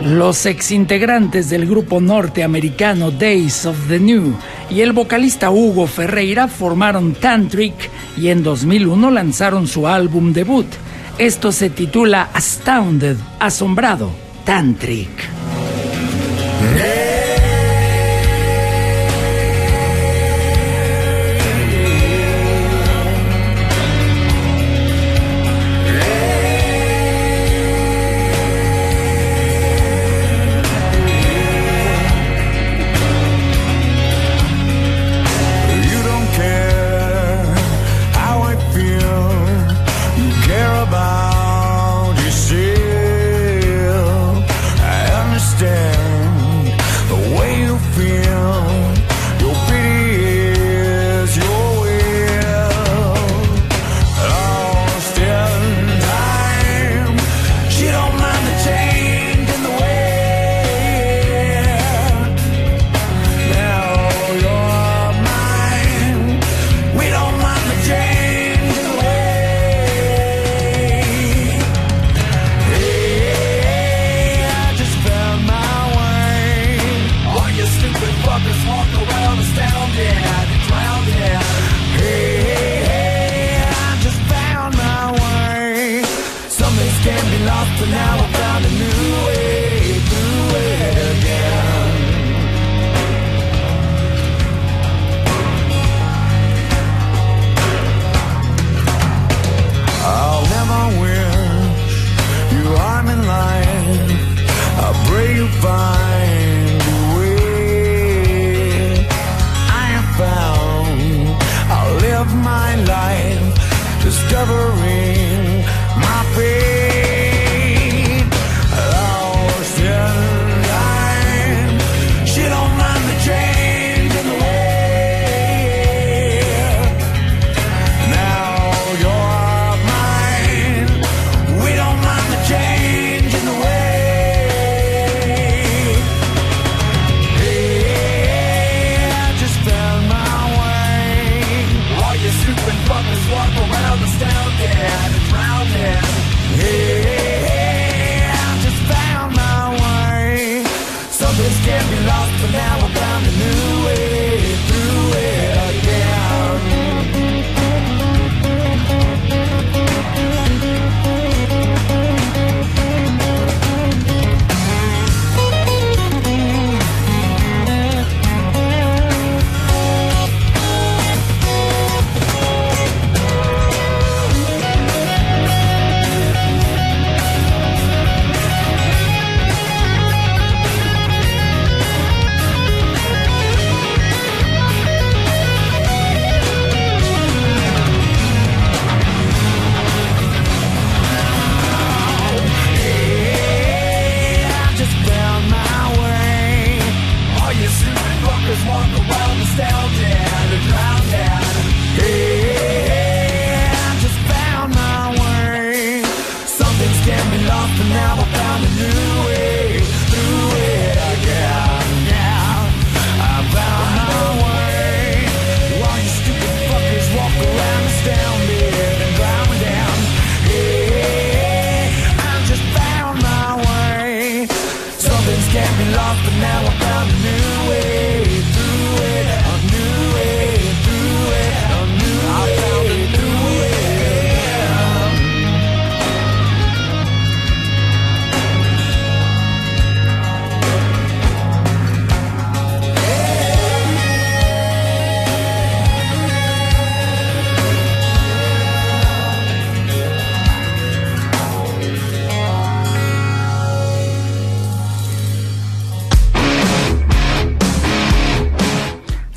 Los 0.01 0.45
exintegrantes 0.45 1.49
del 1.49 1.67
grupo 1.67 2.01
norteamericano 2.01 3.11
Days 3.11 3.65
of 3.65 3.77
the 3.87 3.99
New 3.99 4.35
y 4.69 4.81
el 4.81 4.91
vocalista 4.91 5.51
Hugo 5.51 5.87
Ferreira 5.87 6.47
formaron 6.47 7.13
Tantric 7.13 7.75
y 8.17 8.29
en 8.29 8.43
2001 8.43 9.11
lanzaron 9.11 9.67
su 9.67 9.87
álbum 9.87 10.33
debut. 10.33 10.67
Esto 11.17 11.51
se 11.51 11.69
titula 11.69 12.29
Astounded, 12.33 13.17
Asombrado, 13.39 14.11
Tantric. 14.45 15.14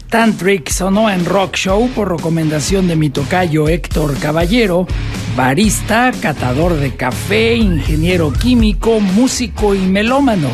Tantric 0.09 0.71
sonó 0.71 1.11
en 1.11 1.27
Rock 1.27 1.55
Show 1.57 1.91
por 1.91 2.11
recomendación 2.11 2.89
de 2.89 2.97
mi 2.97 3.11
tocayo 3.11 3.69
Héctor 3.69 4.19
Caballero, 4.19 4.87
barista, 5.37 6.13
catador 6.23 6.75
de 6.77 6.95
café, 6.97 7.57
ingeniero 7.57 8.33
químico, 8.33 9.01
músico 9.01 9.75
y 9.75 9.81
melómano. 9.81 10.49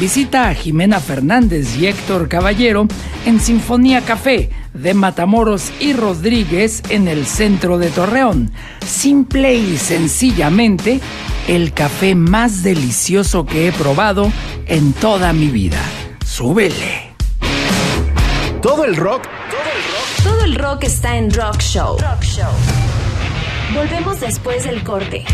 Visita 0.00 0.48
a 0.48 0.54
Jimena 0.54 1.00
Fernández 1.00 1.76
y 1.78 1.86
Héctor 1.86 2.28
Caballero 2.28 2.86
en 3.26 3.38
Sinfonía 3.38 4.00
Café 4.02 4.50
de 4.72 4.94
Matamoros 4.94 5.72
y 5.78 5.92
Rodríguez 5.92 6.82
en 6.88 7.06
el 7.06 7.26
centro 7.26 7.78
de 7.78 7.90
Torreón. 7.90 8.50
Simple 8.86 9.56
y 9.56 9.76
sencillamente, 9.76 11.00
el 11.48 11.72
café 11.72 12.14
más 12.14 12.62
delicioso 12.62 13.44
que 13.44 13.68
he 13.68 13.72
probado 13.72 14.32
en 14.66 14.94
toda 14.94 15.32
mi 15.34 15.48
vida. 15.48 15.82
Súbele. 16.24 17.05
Todo 18.62 18.84
el 18.84 18.96
rock 18.96 19.22
Todo 20.22 20.44
el 20.44 20.54
rock 20.56 20.84
está 20.84 21.16
en 21.16 21.32
Rock 21.32 21.60
Show. 21.60 21.98
Rock 21.98 22.22
Show. 22.22 22.50
Volvemos 23.74 24.20
después 24.20 24.64
del 24.64 24.82
corte. 24.82 25.24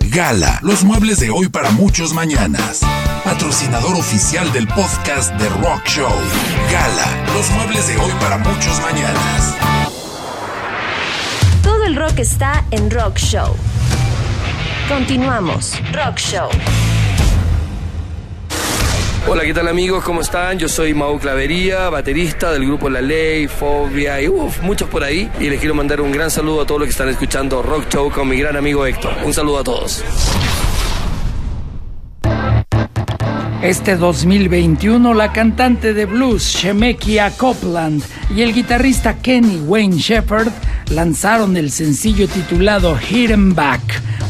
Gala, 0.00 0.60
los 0.62 0.84
muebles 0.84 1.18
de 1.18 1.30
hoy 1.30 1.48
para 1.48 1.70
muchos 1.70 2.12
mañanas. 2.14 2.82
Patrocinador 3.24 3.96
oficial 3.96 4.52
del 4.52 4.68
podcast 4.68 5.32
de 5.34 5.48
Rock 5.48 5.86
Show. 5.86 6.12
Gala, 6.70 7.34
los 7.34 7.50
muebles 7.50 7.88
de 7.88 7.96
hoy 7.96 8.12
para 8.20 8.38
muchos 8.38 8.80
mañanas. 8.80 9.56
Todo 11.62 11.84
el 11.84 11.96
rock 11.96 12.20
está 12.20 12.64
en 12.70 12.90
Rock 12.90 13.18
Show. 13.18 13.56
Continuamos. 14.88 15.80
Rock 15.92 16.18
Show. 16.18 16.48
Hola, 19.26 19.42
¿qué 19.42 19.54
tal 19.54 19.68
amigos? 19.68 20.04
¿Cómo 20.04 20.20
están? 20.20 20.58
Yo 20.58 20.68
soy 20.68 20.92
Mau 20.92 21.18
Clavería, 21.18 21.88
baterista 21.88 22.52
del 22.52 22.66
grupo 22.66 22.90
La 22.90 23.00
Ley, 23.00 23.48
Fobia 23.48 24.20
y 24.20 24.28
uf, 24.28 24.60
muchos 24.60 24.86
por 24.90 25.02
ahí. 25.02 25.30
Y 25.40 25.48
les 25.48 25.60
quiero 25.60 25.74
mandar 25.74 26.02
un 26.02 26.12
gran 26.12 26.30
saludo 26.30 26.60
a 26.60 26.66
todos 26.66 26.80
los 26.80 26.88
que 26.88 26.92
están 26.92 27.08
escuchando 27.08 27.62
Rock 27.62 27.88
Show 27.88 28.10
con 28.10 28.28
mi 28.28 28.36
gran 28.36 28.54
amigo 28.54 28.84
Héctor. 28.84 29.14
Un 29.24 29.32
saludo 29.32 29.60
a 29.60 29.64
todos. 29.64 30.04
Este 33.62 33.96
2021, 33.96 35.14
la 35.14 35.32
cantante 35.32 35.94
de 35.94 36.04
blues 36.04 36.42
Shemekia 36.42 37.30
Copeland 37.30 38.02
y 38.36 38.42
el 38.42 38.52
guitarrista 38.52 39.16
Kenny 39.22 39.56
Wayne 39.56 39.96
Shepherd 39.96 40.52
lanzaron 40.90 41.56
el 41.56 41.70
sencillo 41.70 42.28
titulado 42.28 42.94
Hidden 42.98 43.54
Back, 43.54 43.80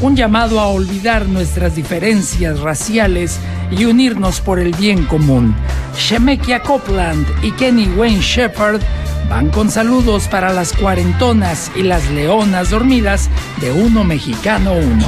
un 0.03 0.15
llamado 0.15 0.61
a 0.61 0.69
olvidar 0.69 1.27
nuestras 1.27 1.75
diferencias 1.75 2.61
raciales 2.61 3.41
y 3.77 3.85
unirnos 3.85 4.41
por 4.41 4.59
el 4.59 4.73
bien 4.73 5.05
común. 5.05 5.55
Shemekia 5.97 6.61
Copeland 6.61 7.27
y 7.43 7.53
Kenny 7.53 7.89
Wayne 7.97 8.21
Shepherd 8.21 8.81
van 9.29 9.51
con 9.51 9.71
saludos 9.71 10.29
para 10.29 10.53
las 10.53 10.73
cuarentonas 10.73 11.71
y 11.75 11.83
las 11.83 12.09
leonas 12.11 12.71
dormidas 12.71 13.29
de 13.61 13.73
Uno 13.73 14.05
Mexicano 14.05 14.73
Uno. 14.73 15.07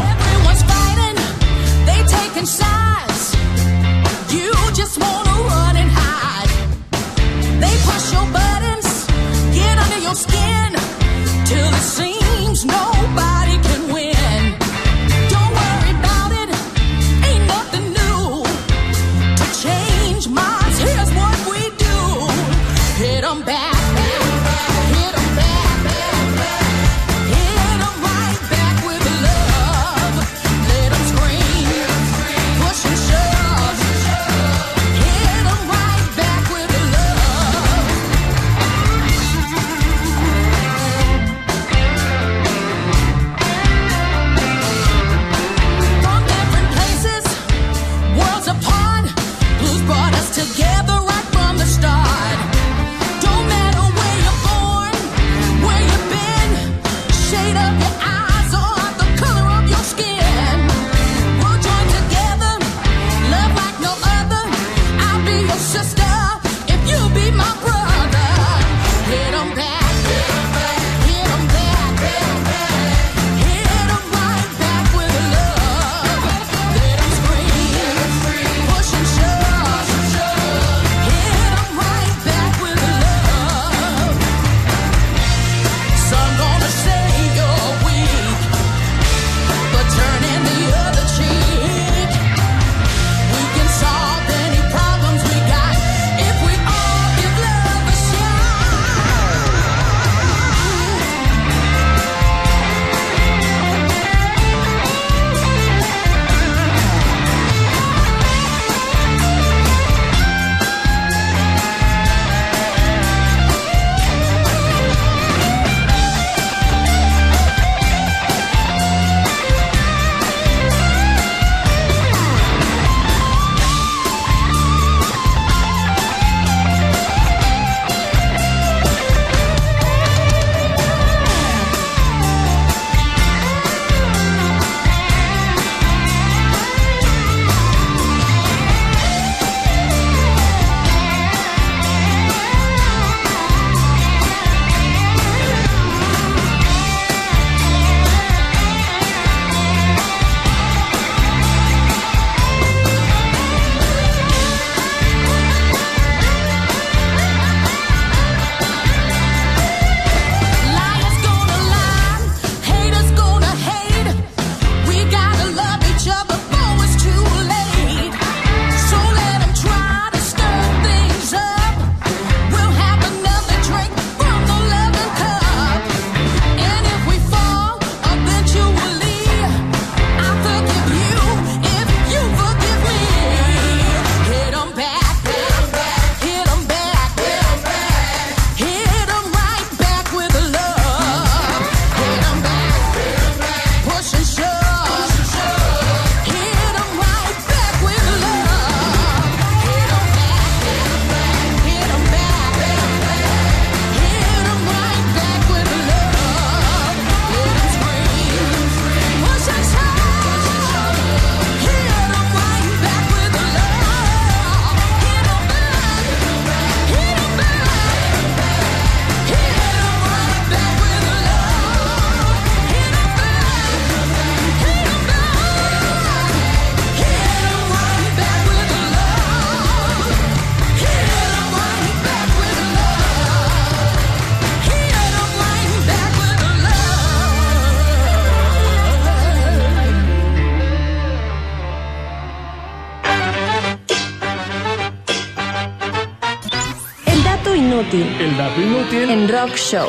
Rock 249.29 249.57
Show. 249.57 249.89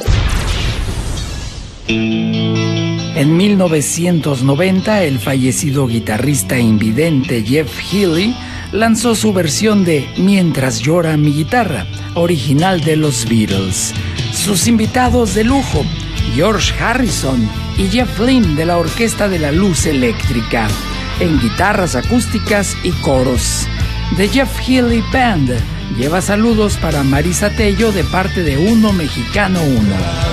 En 1.88 3.38
1990, 3.38 5.04
el 5.04 5.20
fallecido 5.20 5.86
guitarrista 5.86 6.58
invidente 6.58 7.44
Jeff 7.44 7.70
Healy 7.92 8.36
lanzó 8.72 9.16
su 9.16 9.34
versión 9.34 9.86
de 9.86 10.08
Mientras 10.18 10.80
llora 10.80 11.18
mi 11.18 11.34
guitarra, 11.34 11.86
original 12.16 12.82
de 12.82 12.96
los 12.96 13.28
Beatles. 13.30 13.94
Sus 14.34 14.68
invitados 14.68 15.36
de 15.36 15.44
lujo, 15.44 15.86
George 16.34 16.74
Harrison 16.82 17.48
y 17.78 17.88
Jeff 17.90 18.20
Lynne 18.20 18.56
de 18.56 18.66
la 18.66 18.78
Orquesta 18.78 19.28
de 19.28 19.40
la 19.40 19.52
Luz 19.52 19.86
Eléctrica, 19.86 20.68
en 21.20 21.40
guitarras 21.40 21.96
acústicas 21.96 22.76
y 22.84 22.92
coros. 22.92 23.68
The 24.16 24.30
Jeff 24.30 24.60
Healy 24.60 25.04
Band 25.12 25.77
Lleva 25.96 26.22
saludos 26.22 26.78
para 26.78 27.04
Marisa 27.04 27.50
Tello 27.50 27.92
de 27.92 28.04
parte 28.04 28.44
de 28.44 28.58
Uno 28.58 28.92
Mexicano 28.94 29.62
Uno. 29.64 30.27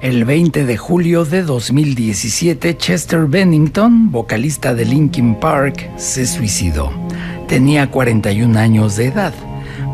El 0.00 0.24
20 0.24 0.64
de 0.64 0.76
julio 0.76 1.24
de 1.24 1.42
2017, 1.42 2.76
Chester 2.76 3.26
Bennington, 3.26 4.12
vocalista 4.12 4.72
de 4.72 4.84
Linkin 4.84 5.34
Park, 5.34 5.90
se 5.96 6.26
suicidó. 6.26 6.92
Tenía 7.48 7.90
41 7.90 8.56
años 8.56 8.94
de 8.96 9.06
edad. 9.06 9.34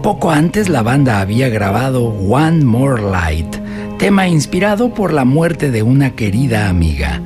Poco 0.02 0.30
antes 0.30 0.68
la 0.68 0.82
banda 0.82 1.20
había 1.20 1.48
grabado 1.48 2.04
One 2.04 2.64
More 2.64 3.02
Light, 3.02 3.56
tema 3.98 4.28
inspirado 4.28 4.92
por 4.92 5.14
la 5.14 5.24
muerte 5.24 5.70
de 5.70 5.82
una 5.82 6.14
querida 6.14 6.68
amiga. 6.68 7.22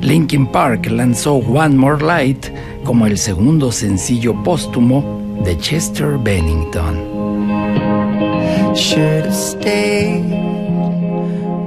Linkin 0.00 0.46
Park 0.46 0.86
lanzó 0.86 1.34
One 1.34 1.76
More 1.76 2.02
Light 2.02 2.46
como 2.84 3.06
el 3.06 3.18
segundo 3.18 3.70
sencillo 3.70 4.42
póstumo 4.42 5.38
de 5.44 5.58
Chester 5.58 6.16
Bennington. 6.16 7.17
Should 8.78 9.24
have 9.24 9.34
stayed. 9.34 10.30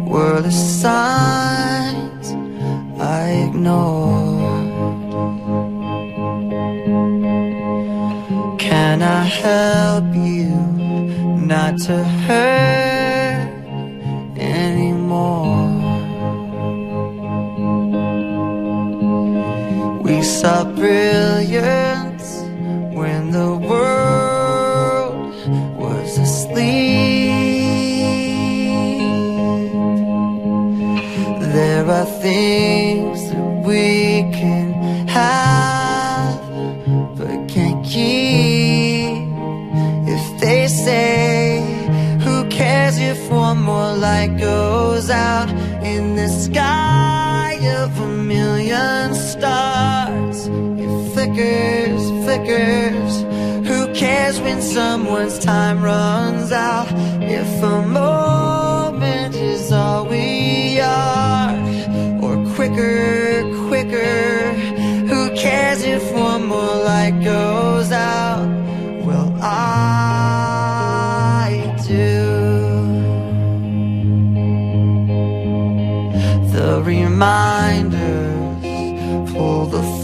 Were 0.07 0.39
the 0.41 0.49
signs 0.49 2.31
I 2.99 3.47
ignored? 3.47 4.71
Can 8.59 9.01
I 9.01 9.23
help 9.23 10.05
you 10.15 10.55
not 11.35 11.77
to 11.79 12.01
hurt 12.25 13.49
anymore? 14.37 15.67
We 20.01 20.21
saw 20.23 20.63
brilliance 20.63 22.39
when 22.95 23.31
the 23.31 23.57
world 23.57 24.00
Are 31.91 32.05
things 32.05 33.29
that 33.31 33.65
we 33.65 34.21
can 34.31 34.71
have 35.09 36.39
but 37.17 37.49
can't 37.49 37.85
keep. 37.85 39.27
If 40.07 40.39
they 40.39 40.69
say, 40.69 41.59
Who 42.23 42.47
cares 42.47 42.97
if 42.97 43.29
one 43.29 43.61
more 43.61 43.93
light 43.97 44.37
goes 44.39 45.09
out 45.09 45.49
in 45.83 46.15
the 46.15 46.29
sky 46.29 47.59
of 47.81 47.99
a 47.99 48.07
million 48.07 49.13
stars? 49.13 50.47
It 50.47 51.13
flickers, 51.13 52.03
flickers. 52.23 53.13
Who 53.67 53.93
cares 53.93 54.39
when 54.39 54.61
someone's 54.61 55.39
time 55.39 55.83
runs 55.83 56.53
out? 56.53 56.87
If 57.21 57.61
a 57.61 57.85
moment 57.85 58.30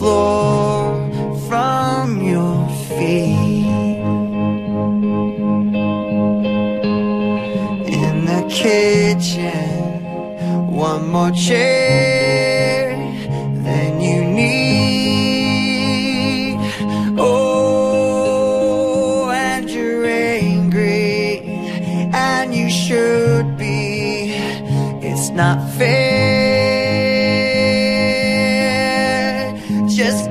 floor 0.08 1.38
from 1.48 2.22
your 2.22 2.58
feet. 2.96 3.68
In 8.04 8.16
the 8.32 8.42
kitchen, 8.50 10.04
one 10.88 11.04
more 11.10 11.32
chair 11.32 11.87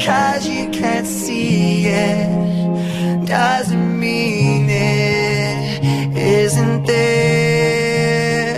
cause 0.07 0.47
you 0.47 0.70
can't 0.70 1.05
see 1.05 1.87
it 1.87 3.27
doesn't 3.27 3.99
mean 3.99 4.70
it 4.70 6.16
isn't 6.16 6.87
there. 6.87 8.55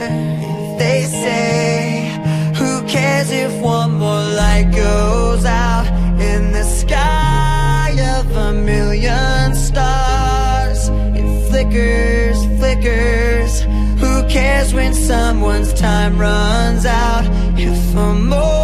If 0.53 0.79
they 0.79 1.01
say, 1.05 2.53
Who 2.59 2.87
cares 2.87 3.31
if 3.31 3.53
one 3.62 3.93
more 3.93 4.25
light 4.43 4.70
goes 4.73 5.47
out 5.47 5.87
in 6.20 6.53
the 6.53 6.65
sky 6.65 7.97
of 8.19 8.31
a 8.37 8.53
million 8.53 9.55
stars? 9.55 10.91
It 11.19 11.29
flickers, 11.49 12.39
flickers. 12.59 13.62
Who 14.03 14.29
cares 14.29 14.75
when 14.75 14.93
someone's 14.93 15.73
time 15.73 16.19
runs 16.19 16.85
out? 16.85 17.25
If 17.59 17.97
a 17.97 18.33
all 18.35 18.57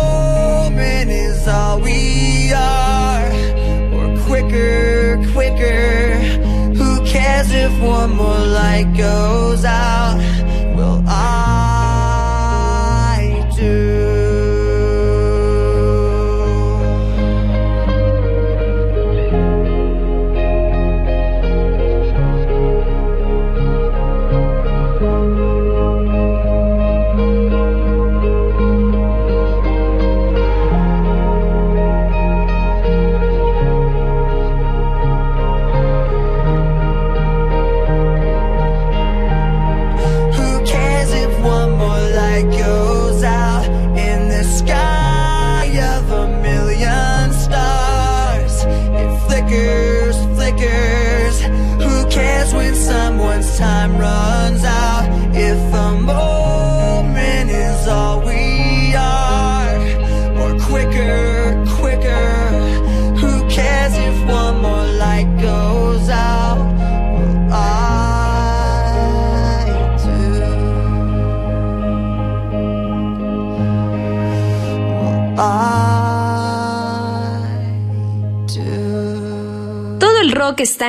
we 2.44 2.52
are, 2.52 3.26
or 3.96 4.06
quicker, 4.26 5.16
quicker. 5.32 6.14
Who 6.78 7.04
cares 7.06 7.50
if 7.50 7.72
one 7.80 8.16
more 8.16 8.44
light 8.60 8.92
goes 8.96 9.64
out? 9.64 10.13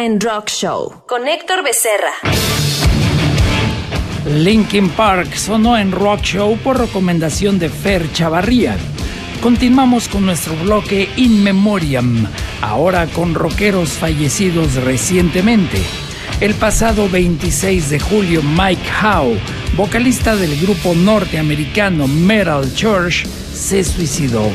En 0.03 0.19
Rock 0.19 0.49
Show. 0.49 1.03
Con 1.07 1.27
Héctor 1.27 1.63
Becerra. 1.63 2.11
Linkin 4.25 4.89
Park 4.89 5.35
sonó 5.35 5.77
en 5.77 5.91
Rock 5.91 6.21
Show 6.21 6.57
por 6.57 6.79
recomendación 6.79 7.59
de 7.59 7.69
Fer 7.69 8.11
Chavarría. 8.11 8.77
Continuamos 9.41 10.07
con 10.07 10.25
nuestro 10.25 10.55
bloque 10.55 11.09
In 11.15 11.43
Memoriam, 11.43 12.27
ahora 12.61 13.05
con 13.07 13.35
rockeros 13.35 13.91
fallecidos 13.91 14.75
recientemente. 14.75 15.81
El 16.41 16.55
pasado 16.55 17.07
26 17.07 17.89
de 17.89 17.99
julio, 17.99 18.41
Mike 18.43 18.89
Howe, 19.01 19.39
vocalista 19.77 20.35
del 20.35 20.59
grupo 20.59 20.93
norteamericano 20.93 22.07
Metal 22.07 22.73
Church, 22.73 23.25
se 23.25 23.83
suicidó. 23.83 24.49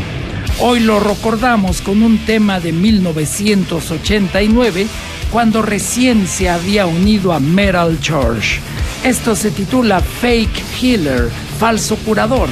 Hoy 0.62 0.80
lo 0.80 1.00
recordamos 1.00 1.80
con 1.80 2.02
un 2.02 2.18
tema 2.26 2.60
de 2.60 2.72
1989, 2.72 4.86
cuando 5.30 5.62
recién 5.62 6.26
se 6.26 6.48
había 6.48 6.86
unido 6.86 7.32
a 7.32 7.40
Metal 7.40 7.98
Church. 8.00 8.60
Esto 9.04 9.34
se 9.36 9.50
titula 9.50 10.00
Fake 10.00 10.62
Healer, 10.80 11.30
falso 11.58 11.96
curador. 11.96 12.48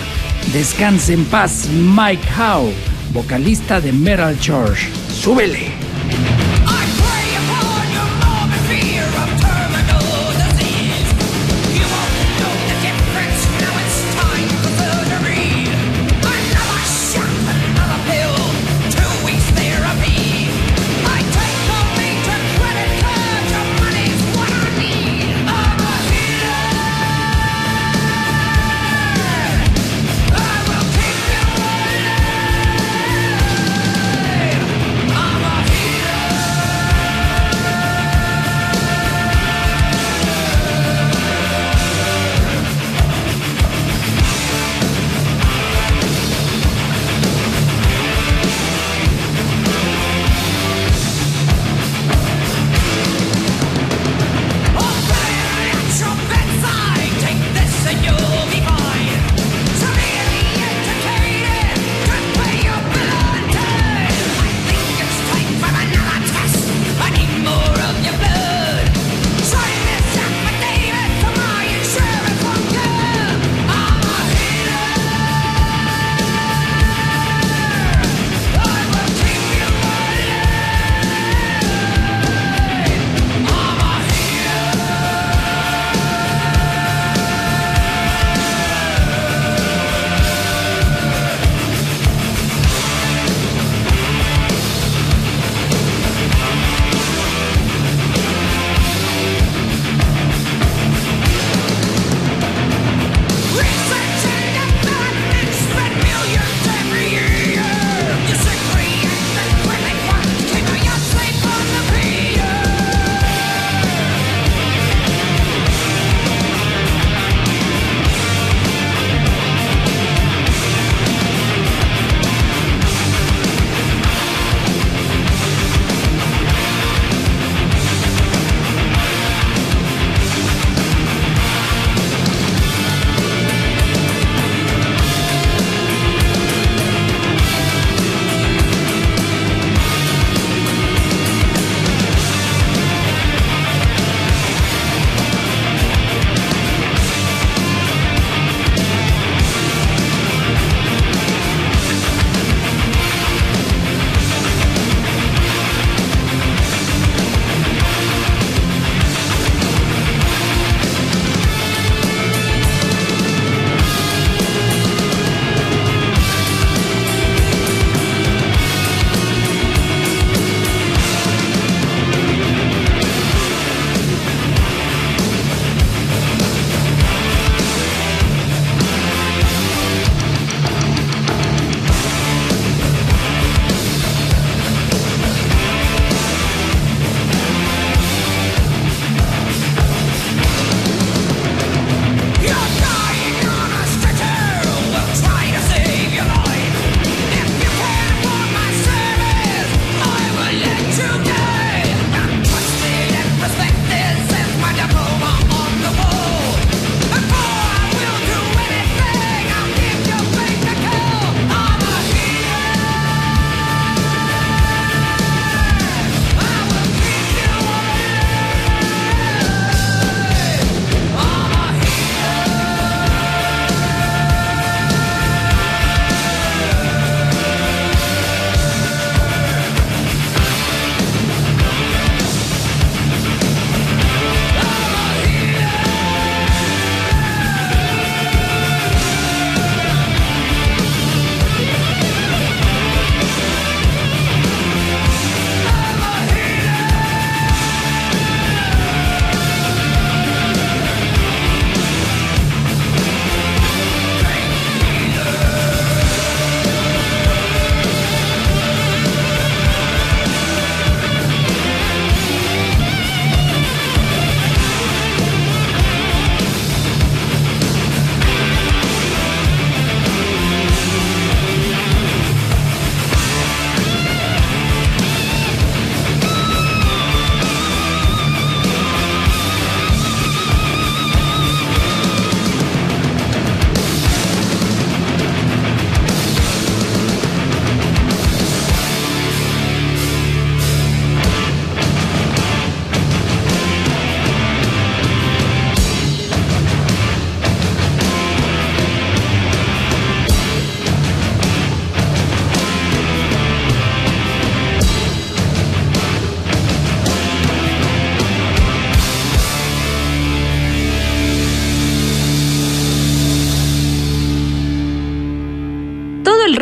Descanse 0.52 1.12
en 1.12 1.24
paz, 1.24 1.68
Mike 1.68 2.26
Howe, 2.38 2.72
vocalista 3.12 3.80
de 3.80 3.92
Metal 3.92 4.38
Church. 4.38 4.88
¡Súbele! 5.10 5.87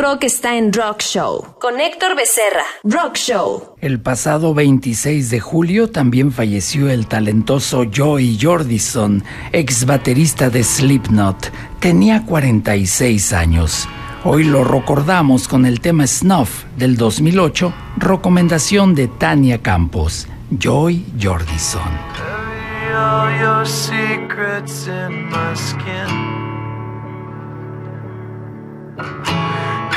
Rock 0.07 0.23
está 0.23 0.55
en 0.55 0.71
Rock 0.71 1.01
Show 1.01 1.55
con 1.59 1.81
Héctor 1.81 2.15
Becerra. 2.15 2.63
Rock 2.85 3.15
Show. 3.15 3.75
El 3.81 3.99
pasado 3.99 4.53
26 4.53 5.29
de 5.29 5.41
julio 5.41 5.89
también 5.89 6.31
falleció 6.31 6.89
el 6.89 7.07
talentoso 7.07 7.83
Joey 7.93 8.39
Jordison, 8.41 9.21
ex 9.51 9.85
baterista 9.85 10.49
de 10.49 10.63
Slipknot. 10.63 11.51
Tenía 11.81 12.23
46 12.25 13.33
años. 13.33 13.85
Hoy 14.23 14.45
lo 14.45 14.63
recordamos 14.63 15.49
con 15.49 15.65
el 15.65 15.81
tema 15.81 16.07
Snuff 16.07 16.63
del 16.77 16.95
2008, 16.95 17.73
recomendación 17.97 18.95
de 18.95 19.09
Tania 19.09 19.61
Campos. 19.61 20.25
Joy 20.57 21.05
Jordison. 21.21 21.81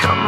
Come 0.01 0.27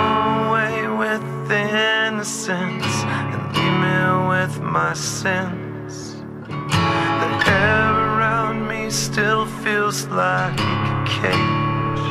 away 0.49 0.87
with 0.87 1.51
innocence 1.51 2.93
and 3.05 3.43
leave 3.55 3.77
me 3.85 3.99
with 4.29 4.61
my 4.61 4.93
sins. 4.93 6.23
The 6.47 7.31
air 7.51 7.93
around 8.11 8.69
me 8.69 8.91
still 8.91 9.47
feels 9.47 10.07
like 10.07 10.61
a 10.61 11.05
cage. 11.07 12.07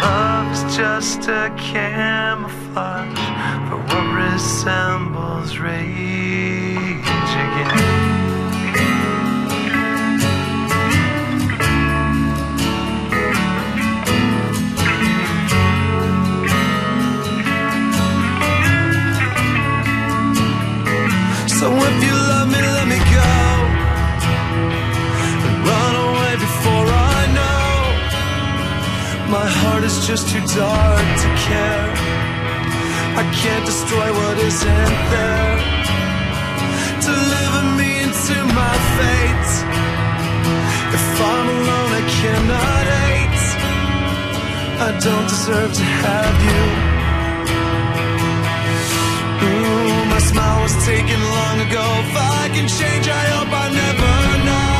Love 0.00 0.52
is 0.52 0.76
just 0.76 1.28
a 1.28 1.54
camouflage 1.58 3.26
for 3.68 3.78
what 3.88 4.06
resembles 4.14 5.58
rage 5.58 7.10
again. 7.44 8.15
So 21.66 21.72
if 21.72 21.98
you 22.06 22.14
love 22.30 22.48
me, 22.54 22.60
let 22.78 22.86
me 22.86 23.00
go. 23.18 23.32
And 25.46 25.56
run 25.70 25.94
away 26.06 26.34
before 26.46 26.88
I 27.14 27.18
know. 27.38 27.70
My 29.36 29.46
heart 29.58 29.82
is 29.82 29.96
just 30.06 30.30
too 30.30 30.44
dark 30.54 31.06
to 31.22 31.28
care. 31.48 31.90
I 33.20 33.24
can't 33.40 33.66
destroy 33.66 34.08
what 34.18 34.36
isn't 34.48 34.96
there. 35.14 35.54
Deliver 37.10 37.62
me 37.80 37.90
into 38.06 38.36
my 38.60 38.74
fate. 38.96 39.52
If 40.96 41.06
I'm 41.34 41.46
alone, 41.56 41.92
I 42.00 42.04
cannot 42.20 42.84
hate. 42.94 43.46
I 44.86 44.90
don't 45.06 45.28
deserve 45.34 45.72
to 45.80 45.84
have 46.04 46.36
you. 46.48 46.62
Ooh, 49.46 50.05
smile 50.36 50.62
was 50.62 50.76
taken 50.84 51.20
long 51.38 51.56
ago. 51.66 51.84
If 52.04 52.12
I 52.38 52.42
can 52.54 52.68
change, 52.78 53.06
I 53.08 53.24
hope 53.34 53.52
I 53.64 53.66
never 53.82 54.14
know. 54.48 54.74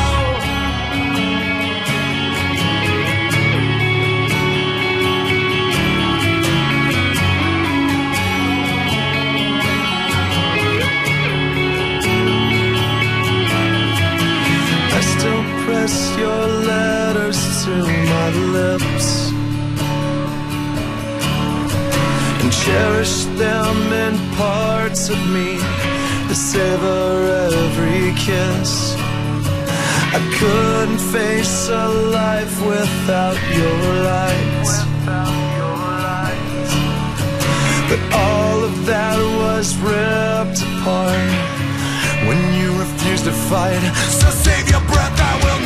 I 14.97 15.01
still 15.13 15.43
press 15.63 15.95
your 16.23 16.43
letters 16.71 17.39
to 17.63 17.73
my 18.11 18.27
lips 18.55 19.26
cherish 22.63 23.25
them 23.43 23.77
in 24.05 24.13
parts 24.35 25.09
of 25.09 25.19
me 25.29 25.57
that 26.27 26.35
savor 26.35 27.09
every 27.49 28.13
kiss. 28.15 28.95
I 30.17 30.19
couldn't 30.39 31.01
face 31.15 31.69
a 31.69 31.87
life 32.21 32.55
without 32.65 33.39
your 33.59 33.79
light. 34.11 34.47
But 37.89 38.01
all 38.13 38.63
of 38.63 38.85
that 38.85 39.17
was 39.41 39.67
ripped 39.77 40.59
apart 40.67 41.31
when 42.27 42.39
you 42.59 42.67
refused 42.83 43.25
to 43.25 43.35
fight. 43.51 43.83
So 44.19 44.27
save 44.29 44.69
your 44.69 44.83
breath, 44.91 45.17
I 45.31 45.33
will 45.43 45.56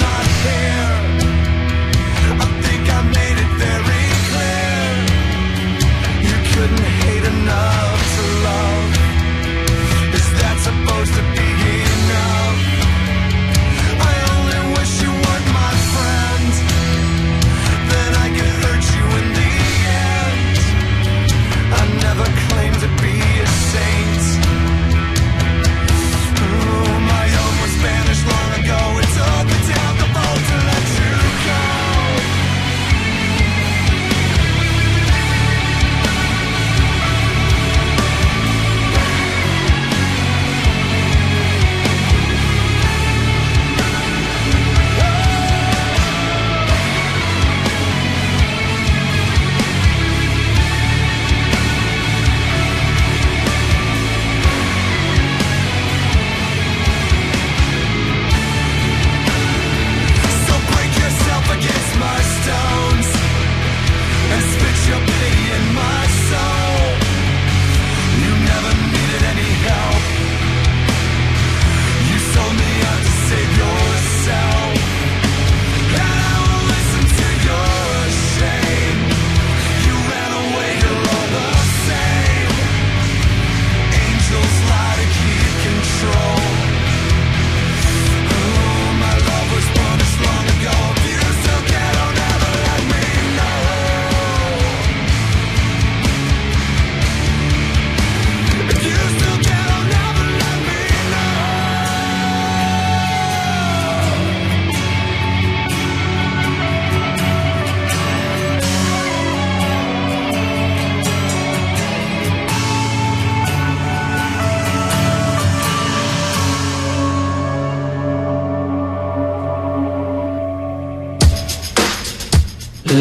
enough 7.32 8.02
to 8.16 8.24
love. 8.48 8.91
Is 10.20 10.28
that 10.40 10.56
supposed 10.68 11.14
to 11.18 11.24
be 11.36 11.41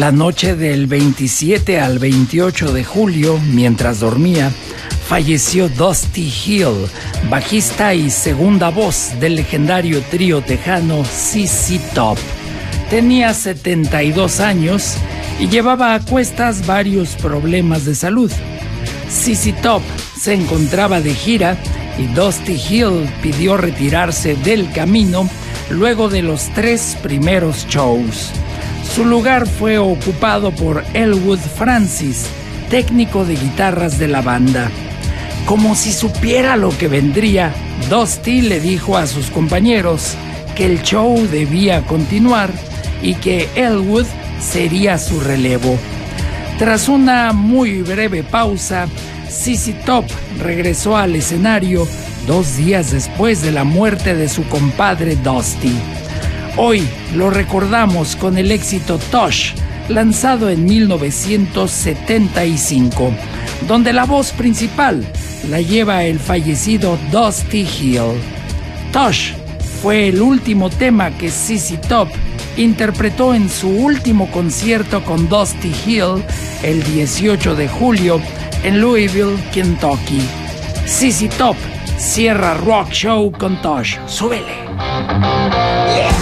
La 0.01 0.11
noche 0.11 0.55
del 0.55 0.87
27 0.87 1.79
al 1.79 1.99
28 1.99 2.73
de 2.73 2.83
julio, 2.83 3.39
mientras 3.53 3.99
dormía, 3.99 4.51
falleció 5.07 5.69
Dusty 5.69 6.23
Hill, 6.43 6.89
bajista 7.29 7.93
y 7.93 8.09
segunda 8.09 8.69
voz 8.69 9.11
del 9.19 9.35
legendario 9.35 10.01
trío 10.09 10.41
tejano 10.41 11.03
CC 11.03 11.79
Top. 11.93 12.17
Tenía 12.89 13.35
72 13.35 14.39
años 14.39 14.95
y 15.39 15.47
llevaba 15.49 15.93
a 15.93 15.99
cuestas 15.99 16.65
varios 16.65 17.09
problemas 17.17 17.85
de 17.85 17.93
salud. 17.93 18.31
CC 19.07 19.53
Top 19.61 19.83
se 20.19 20.33
encontraba 20.33 20.99
de 20.99 21.13
gira 21.13 21.57
y 21.99 22.11
Dusty 22.15 22.53
Hill 22.53 23.07
pidió 23.21 23.55
retirarse 23.55 24.33
del 24.33 24.71
camino 24.71 25.29
luego 25.69 26.09
de 26.09 26.23
los 26.23 26.51
tres 26.55 26.97
primeros 27.03 27.67
shows. 27.67 28.31
Su 28.93 29.05
lugar 29.05 29.47
fue 29.47 29.77
ocupado 29.77 30.51
por 30.51 30.83
Elwood 30.93 31.39
Francis, 31.39 32.25
técnico 32.69 33.23
de 33.23 33.35
guitarras 33.35 33.97
de 33.97 34.09
la 34.09 34.21
banda. 34.21 34.69
Como 35.45 35.75
si 35.75 35.93
supiera 35.93 36.57
lo 36.57 36.77
que 36.77 36.89
vendría, 36.89 37.53
Dusty 37.89 38.41
le 38.41 38.59
dijo 38.59 38.97
a 38.97 39.07
sus 39.07 39.31
compañeros 39.31 40.15
que 40.55 40.65
el 40.65 40.83
show 40.83 41.15
debía 41.31 41.85
continuar 41.85 42.49
y 43.01 43.15
que 43.15 43.47
Elwood 43.55 44.07
sería 44.41 44.97
su 44.97 45.21
relevo. 45.21 45.77
Tras 46.59 46.89
una 46.89 47.31
muy 47.31 47.83
breve 47.83 48.23
pausa, 48.23 48.87
Sissy 49.29 49.71
Top 49.85 50.03
regresó 50.37 50.97
al 50.97 51.15
escenario 51.15 51.87
dos 52.27 52.57
días 52.57 52.91
después 52.91 53.41
de 53.41 53.53
la 53.53 53.63
muerte 53.63 54.15
de 54.15 54.27
su 54.27 54.43
compadre 54.49 55.15
Dusty. 55.15 56.00
Hoy 56.57 56.85
lo 57.15 57.29
recordamos 57.29 58.17
con 58.17 58.37
el 58.37 58.51
éxito 58.51 58.99
Tosh, 59.09 59.53
lanzado 59.87 60.49
en 60.49 60.65
1975, 60.65 63.13
donde 63.67 63.93
la 63.93 64.03
voz 64.03 64.33
principal 64.33 65.05
la 65.49 65.61
lleva 65.61 66.03
el 66.03 66.19
fallecido 66.19 66.99
Dusty 67.09 67.61
Hill. 67.61 68.19
Tosh 68.91 69.31
fue 69.81 70.09
el 70.09 70.21
último 70.21 70.69
tema 70.69 71.11
que 71.11 71.31
Sissy 71.31 71.77
Top 71.77 72.09
interpretó 72.57 73.33
en 73.33 73.49
su 73.49 73.69
último 73.69 74.29
concierto 74.29 75.01
con 75.05 75.29
Dusty 75.29 75.71
Hill 75.85 76.21
el 76.63 76.83
18 76.83 77.55
de 77.55 77.69
julio 77.69 78.19
en 78.63 78.81
Louisville, 78.81 79.37
Kentucky. 79.53 80.19
Sissy 80.85 81.29
Top 81.29 81.55
cierra 81.97 82.55
Rock 82.55 82.91
Show 82.91 83.31
con 83.31 83.61
Tosh. 83.61 83.99
Súbele. 84.05 84.65
Gala, 84.77 86.20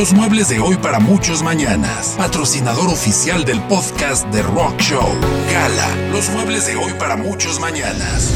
los 0.00 0.14
muebles 0.14 0.48
de 0.48 0.58
hoy 0.58 0.78
para 0.78 0.98
muchos 0.98 1.42
mañanas. 1.42 2.14
Patrocinador 2.16 2.88
oficial 2.88 3.44
del 3.44 3.60
podcast 3.64 4.26
de 4.28 4.40
Rock 4.40 4.80
Show. 4.80 5.06
Gala, 5.52 5.94
los 6.10 6.30
muebles 6.30 6.66
de 6.66 6.74
hoy 6.74 6.94
para 6.98 7.16
muchos 7.16 7.60
mañanas. 7.60 8.32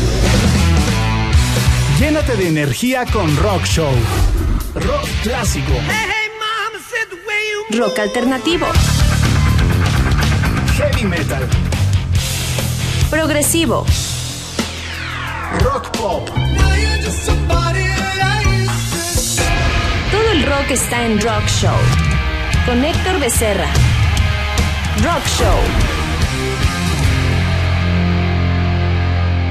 Llénate 1.99 2.37
de 2.37 2.49
energía 2.49 3.07
con 3.11 3.35
Rock 3.39 3.65
Show. 3.65 3.95
Rock 4.75 5.09
clásico. 5.23 5.73
Rock 7.71 7.99
alternativo. 7.99 8.67
Heavy 10.77 11.05
metal. 11.07 11.49
Progresivo. 13.09 13.87
Rock 15.63 15.97
pop. 15.97 16.29
Rock 20.47 20.73
está 20.73 21.03
en 21.03 21.19
Rock 21.21 21.47
Show. 21.47 21.77
Con 22.67 22.85
Héctor 22.85 23.19
Becerra. 23.19 23.69
Rock 25.03 25.27
Show. 25.27 25.59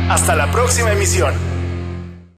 Hasta 0.09 0.35
la 0.35 0.51
próxima 0.51 0.91
emisión. 0.91 1.33